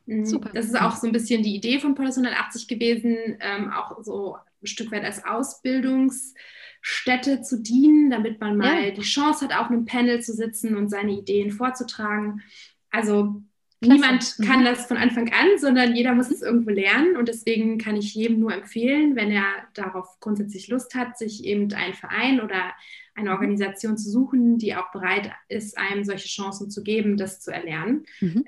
[0.06, 0.26] Mhm.
[0.26, 0.52] Super.
[0.54, 4.38] Das ist auch so ein bisschen die Idee von Paulus 180 gewesen, ähm, auch so
[4.62, 8.92] ein Stück weit als Ausbildungsstätte zu dienen, damit man mal ja.
[8.92, 12.44] die Chance hat, auf einem Panel zu sitzen und seine Ideen vorzutragen.
[12.92, 13.42] Also
[13.86, 14.02] Klasse.
[14.02, 14.66] niemand kann mhm.
[14.66, 17.18] das von Anfang an, sondern jeder muss es irgendwo lernen.
[17.18, 21.72] Und deswegen kann ich jedem nur empfehlen, wenn er darauf grundsätzlich Lust hat, sich eben
[21.74, 22.74] einen Verein oder
[23.16, 27.52] eine Organisation zu suchen, die auch bereit ist, einem solche Chancen zu geben, das zu
[27.52, 28.06] erlernen.
[28.20, 28.46] Mhm.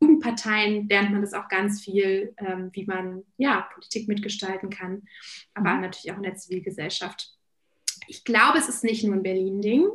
[0.00, 5.02] Jugendparteien lernt man das auch ganz viel, ähm, wie man ja, Politik mitgestalten kann,
[5.54, 5.82] aber mhm.
[5.82, 7.35] natürlich auch in der Zivilgesellschaft.
[8.08, 9.86] Ich glaube, es ist nicht nur ein Berlin-Ding.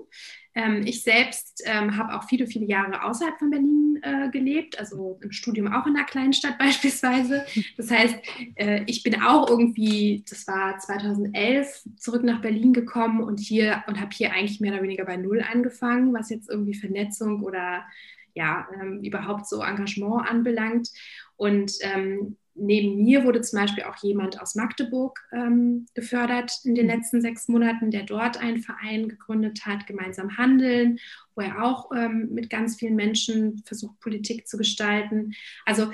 [0.54, 5.18] Ähm, ich selbst ähm, habe auch viele, viele Jahre außerhalb von Berlin äh, gelebt, also
[5.22, 7.46] im Studium auch in einer kleinen Stadt beispielsweise.
[7.78, 8.16] Das heißt,
[8.56, 14.02] äh, ich bin auch irgendwie, das war 2011, zurück nach Berlin gekommen und hier und
[14.02, 17.86] habe hier eigentlich mehr oder weniger bei Null angefangen, was jetzt irgendwie Vernetzung oder
[18.34, 20.90] ja, ähm, überhaupt so Engagement anbelangt.
[21.38, 26.86] Und ähm, neben mir wurde zum Beispiel auch jemand aus Magdeburg ähm, gefördert in den
[26.88, 26.92] mhm.
[26.92, 31.00] letzten sechs Monaten, der dort einen Verein gegründet hat, gemeinsam handeln,
[31.36, 35.34] wo er auch ähm, mit ganz vielen Menschen versucht, Politik zu gestalten.
[35.66, 35.92] Also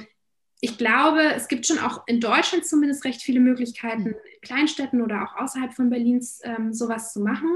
[0.60, 4.08] ich glaube, es gibt schon auch in Deutschland zumindest recht viele Möglichkeiten, mhm.
[4.08, 7.49] in Kleinstädten oder auch außerhalb von Berlins ähm, sowas zu machen.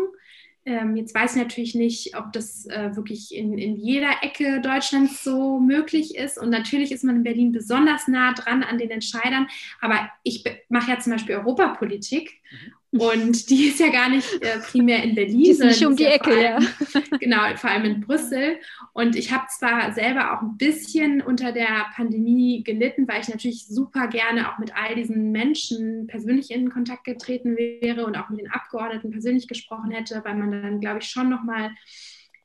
[0.64, 5.24] Ähm, jetzt weiß ich natürlich nicht, ob das äh, wirklich in, in jeder Ecke Deutschlands
[5.24, 6.38] so möglich ist.
[6.38, 9.48] Und natürlich ist man in Berlin besonders nah dran an den Entscheidern.
[9.80, 12.42] Aber ich mache ja zum Beispiel Europapolitik.
[12.52, 12.74] Mhm.
[12.92, 15.44] Und die ist ja gar nicht äh, primär in Berlin.
[15.44, 17.02] Die ist nicht um die, ja Ecke, allem, ja.
[17.20, 18.58] Genau, vor allem in Brüssel.
[18.92, 23.66] Und ich habe zwar selber auch ein bisschen unter der Pandemie gelitten, weil ich natürlich
[23.66, 28.42] super gerne auch mit all diesen Menschen persönlich in Kontakt getreten wäre und auch mit
[28.42, 31.72] den Abgeordneten persönlich gesprochen hätte, weil man dann, glaube ich, schon nochmal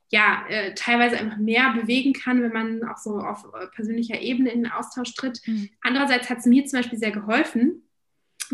[0.08, 4.50] ja, äh, teilweise einfach mehr bewegen kann, wenn man auch so auf äh, persönlicher Ebene
[4.50, 5.40] in den Austausch tritt.
[5.46, 5.70] Mhm.
[5.80, 7.82] Andererseits hat es mir zum Beispiel sehr geholfen,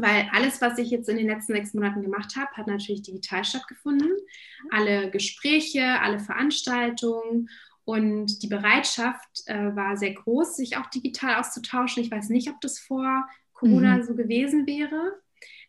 [0.00, 3.44] weil alles, was ich jetzt in den letzten sechs Monaten gemacht habe, hat natürlich digital
[3.44, 4.10] stattgefunden.
[4.70, 7.48] Alle Gespräche, alle Veranstaltungen
[7.84, 12.02] und die Bereitschaft äh, war sehr groß, sich auch digital auszutauschen.
[12.02, 14.02] Ich weiß nicht, ob das vor Corona mhm.
[14.04, 15.21] so gewesen wäre.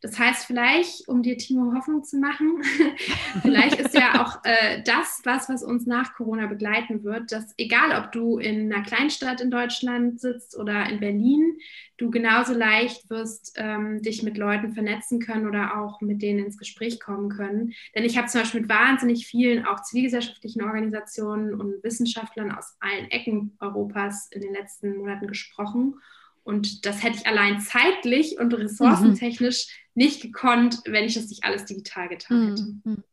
[0.04, 2.62] Das heißt, vielleicht, um dir Timo Hoffnung zu machen,
[3.42, 7.98] vielleicht ist ja auch äh, das was, was uns nach Corona begleiten wird, dass egal,
[7.98, 11.58] ob du in einer Kleinstadt in Deutschland sitzt oder in Berlin,
[11.96, 16.58] du genauso leicht wirst ähm, dich mit Leuten vernetzen können oder auch mit denen ins
[16.58, 17.72] Gespräch kommen können.
[17.96, 23.10] Denn ich habe zum Beispiel mit wahnsinnig vielen auch zivilgesellschaftlichen Organisationen und Wissenschaftlern aus allen
[23.10, 25.96] Ecken Europas in den letzten Monaten gesprochen.
[26.44, 30.04] Und das hätte ich allein zeitlich und ressourcentechnisch mhm.
[30.04, 32.64] nicht gekonnt, wenn ich das nicht alles digital getan hätte.
[32.84, 33.04] Mhm.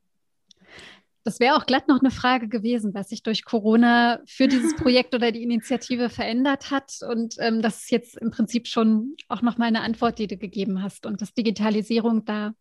[1.23, 5.15] Das wäre auch glatt noch eine Frage gewesen, was sich durch Corona für dieses Projekt
[5.15, 6.93] oder die Initiative verändert hat.
[7.09, 10.37] Und ähm, das ist jetzt im Prinzip schon auch noch mal eine Antwort, die du
[10.39, 11.05] gegeben hast.
[11.07, 12.55] Und dass Digitalisierung da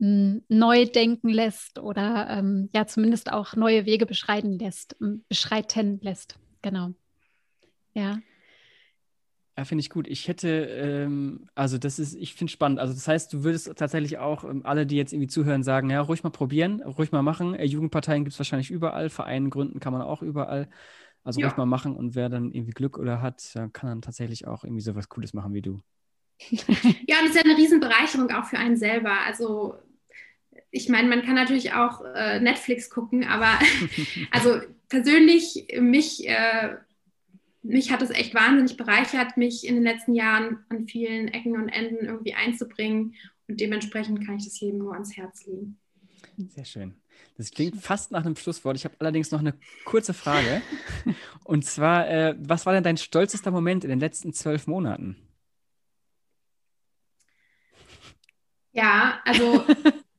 [0.00, 4.96] hm, neu denken lässt oder ähm, ja zumindest auch neue Wege beschreiten lässt,
[5.28, 6.36] beschreiten lässt.
[6.60, 6.90] Genau.
[7.94, 8.18] Ja.
[9.56, 10.08] Ja, finde ich gut.
[10.08, 12.78] Ich hätte, ähm, also das ist, ich finde spannend.
[12.78, 16.00] Also das heißt, du würdest tatsächlich auch ähm, alle, die jetzt irgendwie zuhören, sagen, ja,
[16.00, 17.54] ruhig mal probieren, ruhig mal machen.
[17.54, 20.68] Äh, Jugendparteien gibt es wahrscheinlich überall, Vereine gründen kann man auch überall.
[21.22, 21.46] Also ja.
[21.46, 24.82] ruhig mal machen und wer dann irgendwie Glück oder hat, kann dann tatsächlich auch irgendwie
[24.82, 25.82] so was Cooles machen wie du.
[26.50, 29.12] ja, und es ist ja eine Riesenbereicherung auch für einen selber.
[29.26, 29.76] Also
[30.70, 33.58] ich meine, man kann natürlich auch äh, Netflix gucken, aber
[34.30, 36.76] also persönlich mich äh,
[37.62, 41.68] mich hat es echt wahnsinnig bereichert, mich in den letzten Jahren an vielen Ecken und
[41.68, 43.14] Enden irgendwie einzubringen.
[43.48, 45.78] Und dementsprechend kann ich das jedem nur ans Herz legen.
[46.48, 46.94] Sehr schön.
[47.36, 48.76] Das klingt fast nach einem Schlusswort.
[48.76, 49.54] Ich habe allerdings noch eine
[49.84, 50.62] kurze Frage.
[51.44, 55.16] und zwar, äh, was war denn dein stolzester Moment in den letzten zwölf Monaten?
[58.72, 59.64] Ja, also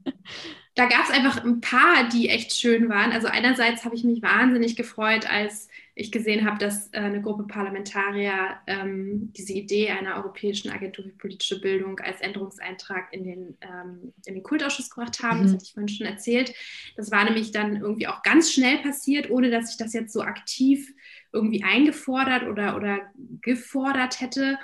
[0.76, 3.12] da gab es einfach ein paar, die echt schön waren.
[3.12, 7.44] Also einerseits habe ich mich wahnsinnig gefreut, als ich gesehen habe, dass äh, eine Gruppe
[7.44, 14.14] Parlamentarier ähm, diese Idee einer europäischen Agentur für politische Bildung als Änderungseintrag in den, ähm,
[14.26, 15.40] in den Kultausschuss gebracht haben.
[15.40, 15.44] Mhm.
[15.44, 16.54] Das hatte ich vorhin schon erzählt.
[16.96, 20.22] Das war nämlich dann irgendwie auch ganz schnell passiert, ohne dass ich das jetzt so
[20.22, 20.92] aktiv
[21.32, 23.00] irgendwie eingefordert oder, oder
[23.42, 24.58] gefordert hätte.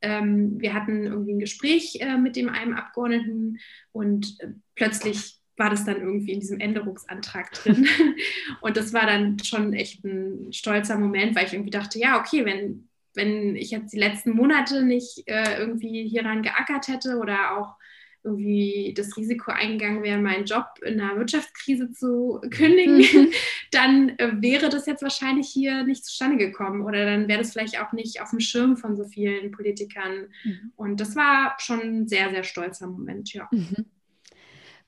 [0.00, 3.58] Ähm, wir hatten irgendwie ein Gespräch äh, mit dem einen Abgeordneten
[3.92, 7.86] und äh, plötzlich war das dann irgendwie in diesem Änderungsantrag drin.
[8.60, 12.44] und das war dann schon echt ein stolzer Moment, weil ich irgendwie dachte, ja, okay,
[12.44, 17.76] wenn, wenn ich jetzt die letzten Monate nicht äh, irgendwie hieran geackert hätte oder auch
[18.24, 23.32] irgendwie das Risiko eingegangen wäre, meinen Job in einer Wirtschaftskrise zu kündigen, mhm.
[23.72, 27.80] dann äh, wäre das jetzt wahrscheinlich hier nicht zustande gekommen oder dann wäre das vielleicht
[27.80, 30.28] auch nicht auf dem Schirm von so vielen Politikern.
[30.44, 30.72] Mhm.
[30.76, 33.48] Und das war schon ein sehr, sehr stolzer Moment, ja.
[33.50, 33.86] Mhm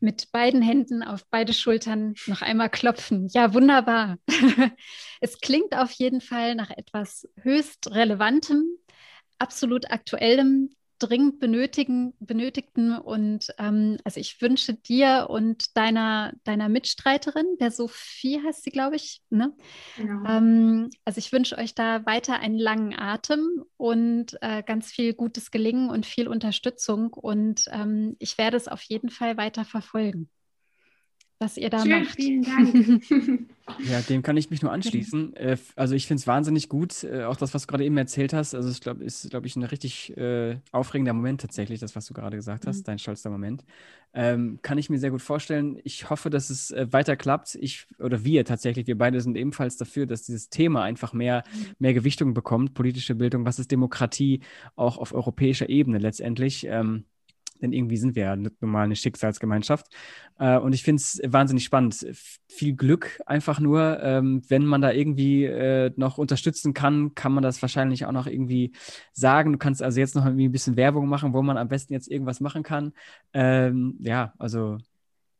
[0.04, 3.28] mit beiden Händen auf beide Schultern noch einmal klopfen.
[3.32, 4.18] Ja, wunderbar.
[5.20, 8.64] es klingt auf jeden Fall nach etwas höchst Relevantem,
[9.38, 10.70] absolut Aktuellem,
[11.06, 12.96] dringend benötigen, benötigten.
[12.96, 18.96] Und ähm, also ich wünsche dir und deiner, deiner Mitstreiterin, der Sophie heißt sie, glaube
[18.96, 19.52] ich, ne?
[19.96, 20.28] Genau.
[20.28, 25.50] Ähm, also ich wünsche euch da weiter einen langen Atem und äh, ganz viel gutes
[25.50, 27.12] Gelingen und viel Unterstützung.
[27.12, 30.30] Und ähm, ich werde es auf jeden Fall weiter verfolgen.
[31.38, 32.14] Was ihr da Schön, macht.
[32.16, 32.78] vielen Dank.
[33.78, 35.34] Ja, dem kann ich mich nur anschließen.
[35.36, 38.32] Äh, also ich finde es wahnsinnig gut, äh, auch das, was du gerade eben erzählt
[38.34, 38.54] hast.
[38.54, 42.14] Also ich glaube, ist, glaube ich, ein richtig äh, aufregender Moment tatsächlich, das, was du
[42.14, 42.84] gerade gesagt hast, Mhm.
[42.84, 43.64] dein stolzer Moment.
[44.12, 45.80] Ähm, kann ich mir sehr gut vorstellen.
[45.82, 47.56] Ich hoffe, dass es äh, weiter klappt.
[47.56, 51.42] Ich oder wir tatsächlich, wir beide sind ebenfalls dafür, dass dieses Thema einfach mehr,
[51.78, 52.74] mehr Gewichtung bekommt.
[52.74, 54.40] Politische Bildung, was ist Demokratie,
[54.76, 56.66] auch auf europäischer Ebene letztendlich.
[56.68, 57.06] Ähm,
[57.64, 59.86] denn irgendwie sind wir ja normal eine Schicksalsgemeinschaft.
[60.38, 62.06] Äh, und ich finde es wahnsinnig spannend.
[62.48, 64.00] Viel Glück einfach nur.
[64.02, 68.26] Ähm, wenn man da irgendwie äh, noch unterstützen kann, kann man das wahrscheinlich auch noch
[68.26, 68.72] irgendwie
[69.12, 69.52] sagen.
[69.52, 72.08] Du kannst also jetzt noch irgendwie ein bisschen Werbung machen, wo man am besten jetzt
[72.08, 72.92] irgendwas machen kann.
[73.32, 74.78] Ähm, ja, also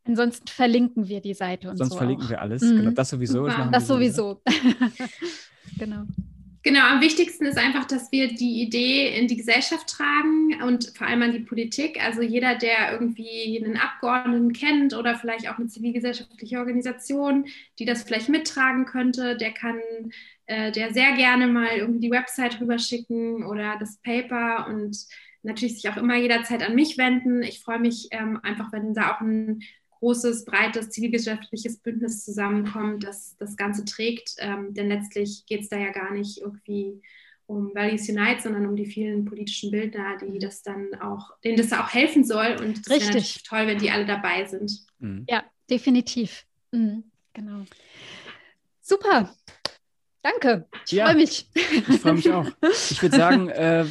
[0.07, 2.29] Ansonsten verlinken wir die Seite und sonst so verlinken auch.
[2.29, 2.61] wir alles.
[2.61, 2.77] Mhm.
[2.77, 3.47] Genau, das sowieso.
[3.47, 4.41] Das wir sowieso.
[5.79, 6.03] genau.
[6.65, 11.05] Genau, am wichtigsten ist einfach, dass wir die Idee in die Gesellschaft tragen und vor
[11.05, 12.03] allem an die Politik.
[12.03, 17.45] Also jeder, der irgendwie einen Abgeordneten kennt oder vielleicht auch eine zivilgesellschaftliche Organisation,
[17.77, 19.79] die das vielleicht mittragen könnte, der kann
[20.47, 24.97] äh, der sehr gerne mal irgendwie die Website rüberschicken oder das Paper und
[25.43, 27.43] natürlich sich auch immer jederzeit an mich wenden.
[27.43, 29.61] Ich freue mich ähm, einfach, wenn da auch ein
[30.05, 34.35] großes, breites zivilgesellschaftliches Bündnis zusammenkommt, das das Ganze trägt.
[34.37, 37.01] Ähm, denn letztlich geht es da ja gar nicht irgendwie
[37.47, 41.73] um Values Unite, sondern um die vielen politischen Bildner, die das dann auch, denen das
[41.73, 42.55] auch helfen soll.
[42.59, 43.07] Und das wäre Richtig.
[43.07, 44.85] natürlich toll, wenn die alle dabei sind.
[44.99, 45.25] Mhm.
[45.27, 46.45] Ja, definitiv.
[46.71, 47.03] Mhm.
[47.33, 47.65] Genau.
[48.81, 49.35] Super.
[50.21, 50.67] Danke.
[50.85, 51.05] Ich Ja.
[51.05, 51.49] freue mich.
[51.55, 52.47] Ich freue mich auch.
[52.91, 53.85] Ich würde sagen, äh,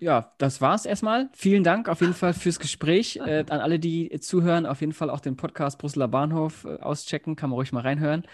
[0.00, 1.28] ja, das war's erstmal.
[1.34, 3.20] Vielen Dank auf jeden Fall fürs Gespräch.
[3.30, 7.36] Äh, an alle, die zuhören, auf jeden Fall auch den Podcast Brüsseler Bahnhof äh, auschecken.
[7.36, 8.24] Kann man ruhig mal reinhören.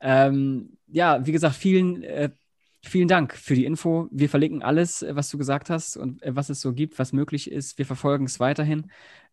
[0.00, 2.30] Ähm, ja, wie gesagt, vielen, äh,
[2.82, 4.08] vielen Dank für die Info.
[4.12, 7.12] Wir verlinken alles, äh, was du gesagt hast und äh, was es so gibt, was
[7.12, 7.76] möglich ist.
[7.76, 8.90] Wir verfolgen es weiterhin.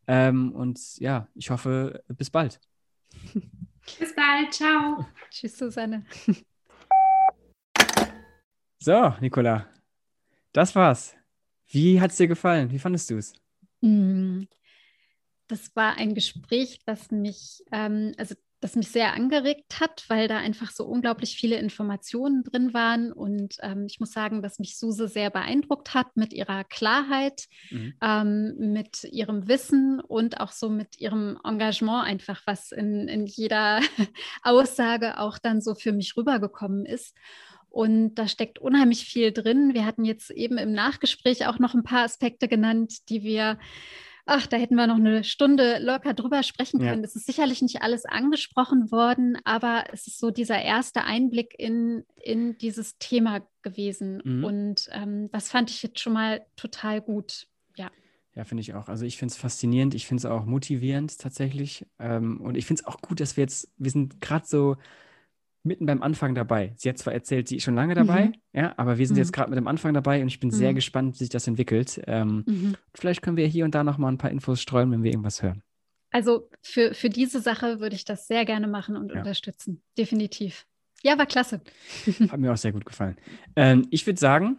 [0.08, 2.60] Ähm, und ja, ich hoffe, bis bald.
[4.00, 4.54] Bis bald.
[4.54, 5.06] Ciao.
[5.30, 6.06] Tschüss, Susanne.
[8.80, 9.68] So, Nicola,
[10.52, 11.17] das war's.
[11.70, 12.72] Wie hat's dir gefallen?
[12.72, 13.34] Wie fandest du es?
[13.82, 14.48] Mm,
[15.48, 20.38] Das war ein Gespräch, das mich, ähm, also das mich sehr angeregt hat, weil da
[20.38, 23.14] einfach so unglaublich viele Informationen drin waren.
[23.14, 27.94] Und ähm, ich muss sagen, dass mich Suse sehr beeindruckt hat mit ihrer Klarheit, Mhm.
[28.02, 33.80] ähm, mit ihrem Wissen und auch so mit ihrem Engagement einfach, was in, in jeder
[34.44, 37.16] Aussage auch dann so für mich rübergekommen ist.
[37.78, 39.76] Und da steckt unheimlich viel drin.
[39.76, 43.60] Wir hatten jetzt eben im Nachgespräch auch noch ein paar Aspekte genannt, die wir,
[44.26, 46.90] ach, da hätten wir noch eine Stunde locker drüber sprechen Ja.
[46.90, 47.04] können.
[47.04, 52.04] Es ist sicherlich nicht alles angesprochen worden, aber es ist so dieser erste Einblick in,
[52.16, 54.24] in dieses Thema gewesen.
[54.26, 54.44] Mhm.
[54.44, 57.46] Und ähm, das fand ich jetzt schon mal total gut.
[57.76, 57.92] Ja.
[58.34, 58.88] Ja, finde ich auch.
[58.88, 61.86] Also ich finde es faszinierend, ich finde es auch motivierend tatsächlich.
[62.00, 64.78] Ähm, und ich finde es auch gut, dass wir jetzt, wir sind gerade so
[65.68, 66.74] mitten beim Anfang dabei.
[66.78, 68.34] Sie hat zwar erzählt, sie ist schon lange dabei, Mhm.
[68.54, 69.22] ja, aber wir sind Mhm.
[69.22, 70.76] jetzt gerade mit dem Anfang dabei und ich bin sehr Mhm.
[70.76, 72.02] gespannt, wie sich das entwickelt.
[72.08, 72.76] Ähm, Mhm.
[72.96, 75.44] Vielleicht können wir hier und da noch mal ein paar Infos streuen, wenn wir irgendwas
[75.44, 75.62] hören.
[76.12, 79.20] Also für, für diese Sache würde ich das sehr gerne machen und Ja.
[79.20, 79.84] unterstützen.
[79.98, 80.66] Definitiv.
[81.04, 81.62] Ja, war klasse.
[82.32, 83.18] Hat mir auch sehr gut gefallen.
[83.56, 84.58] Ähm, ich würde sagen,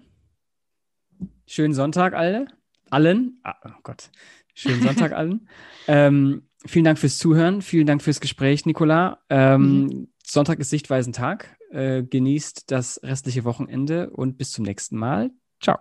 [1.47, 2.47] schönen Sonntag alle.
[2.91, 3.41] Allen.
[3.43, 4.11] Ah, oh Gott.
[4.55, 5.49] Schönen Sonntag allen.
[5.87, 7.63] Ähm, vielen Dank fürs Zuhören.
[7.63, 9.21] Vielen Dank fürs Gespräch, Nicola.
[9.31, 11.57] Ähm, Sonntag ist Sichtweisentag.
[11.71, 15.31] Äh, genießt das restliche Wochenende und bis zum nächsten Mal.
[15.61, 15.79] Ciao.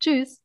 [0.00, 0.40] Tschüss.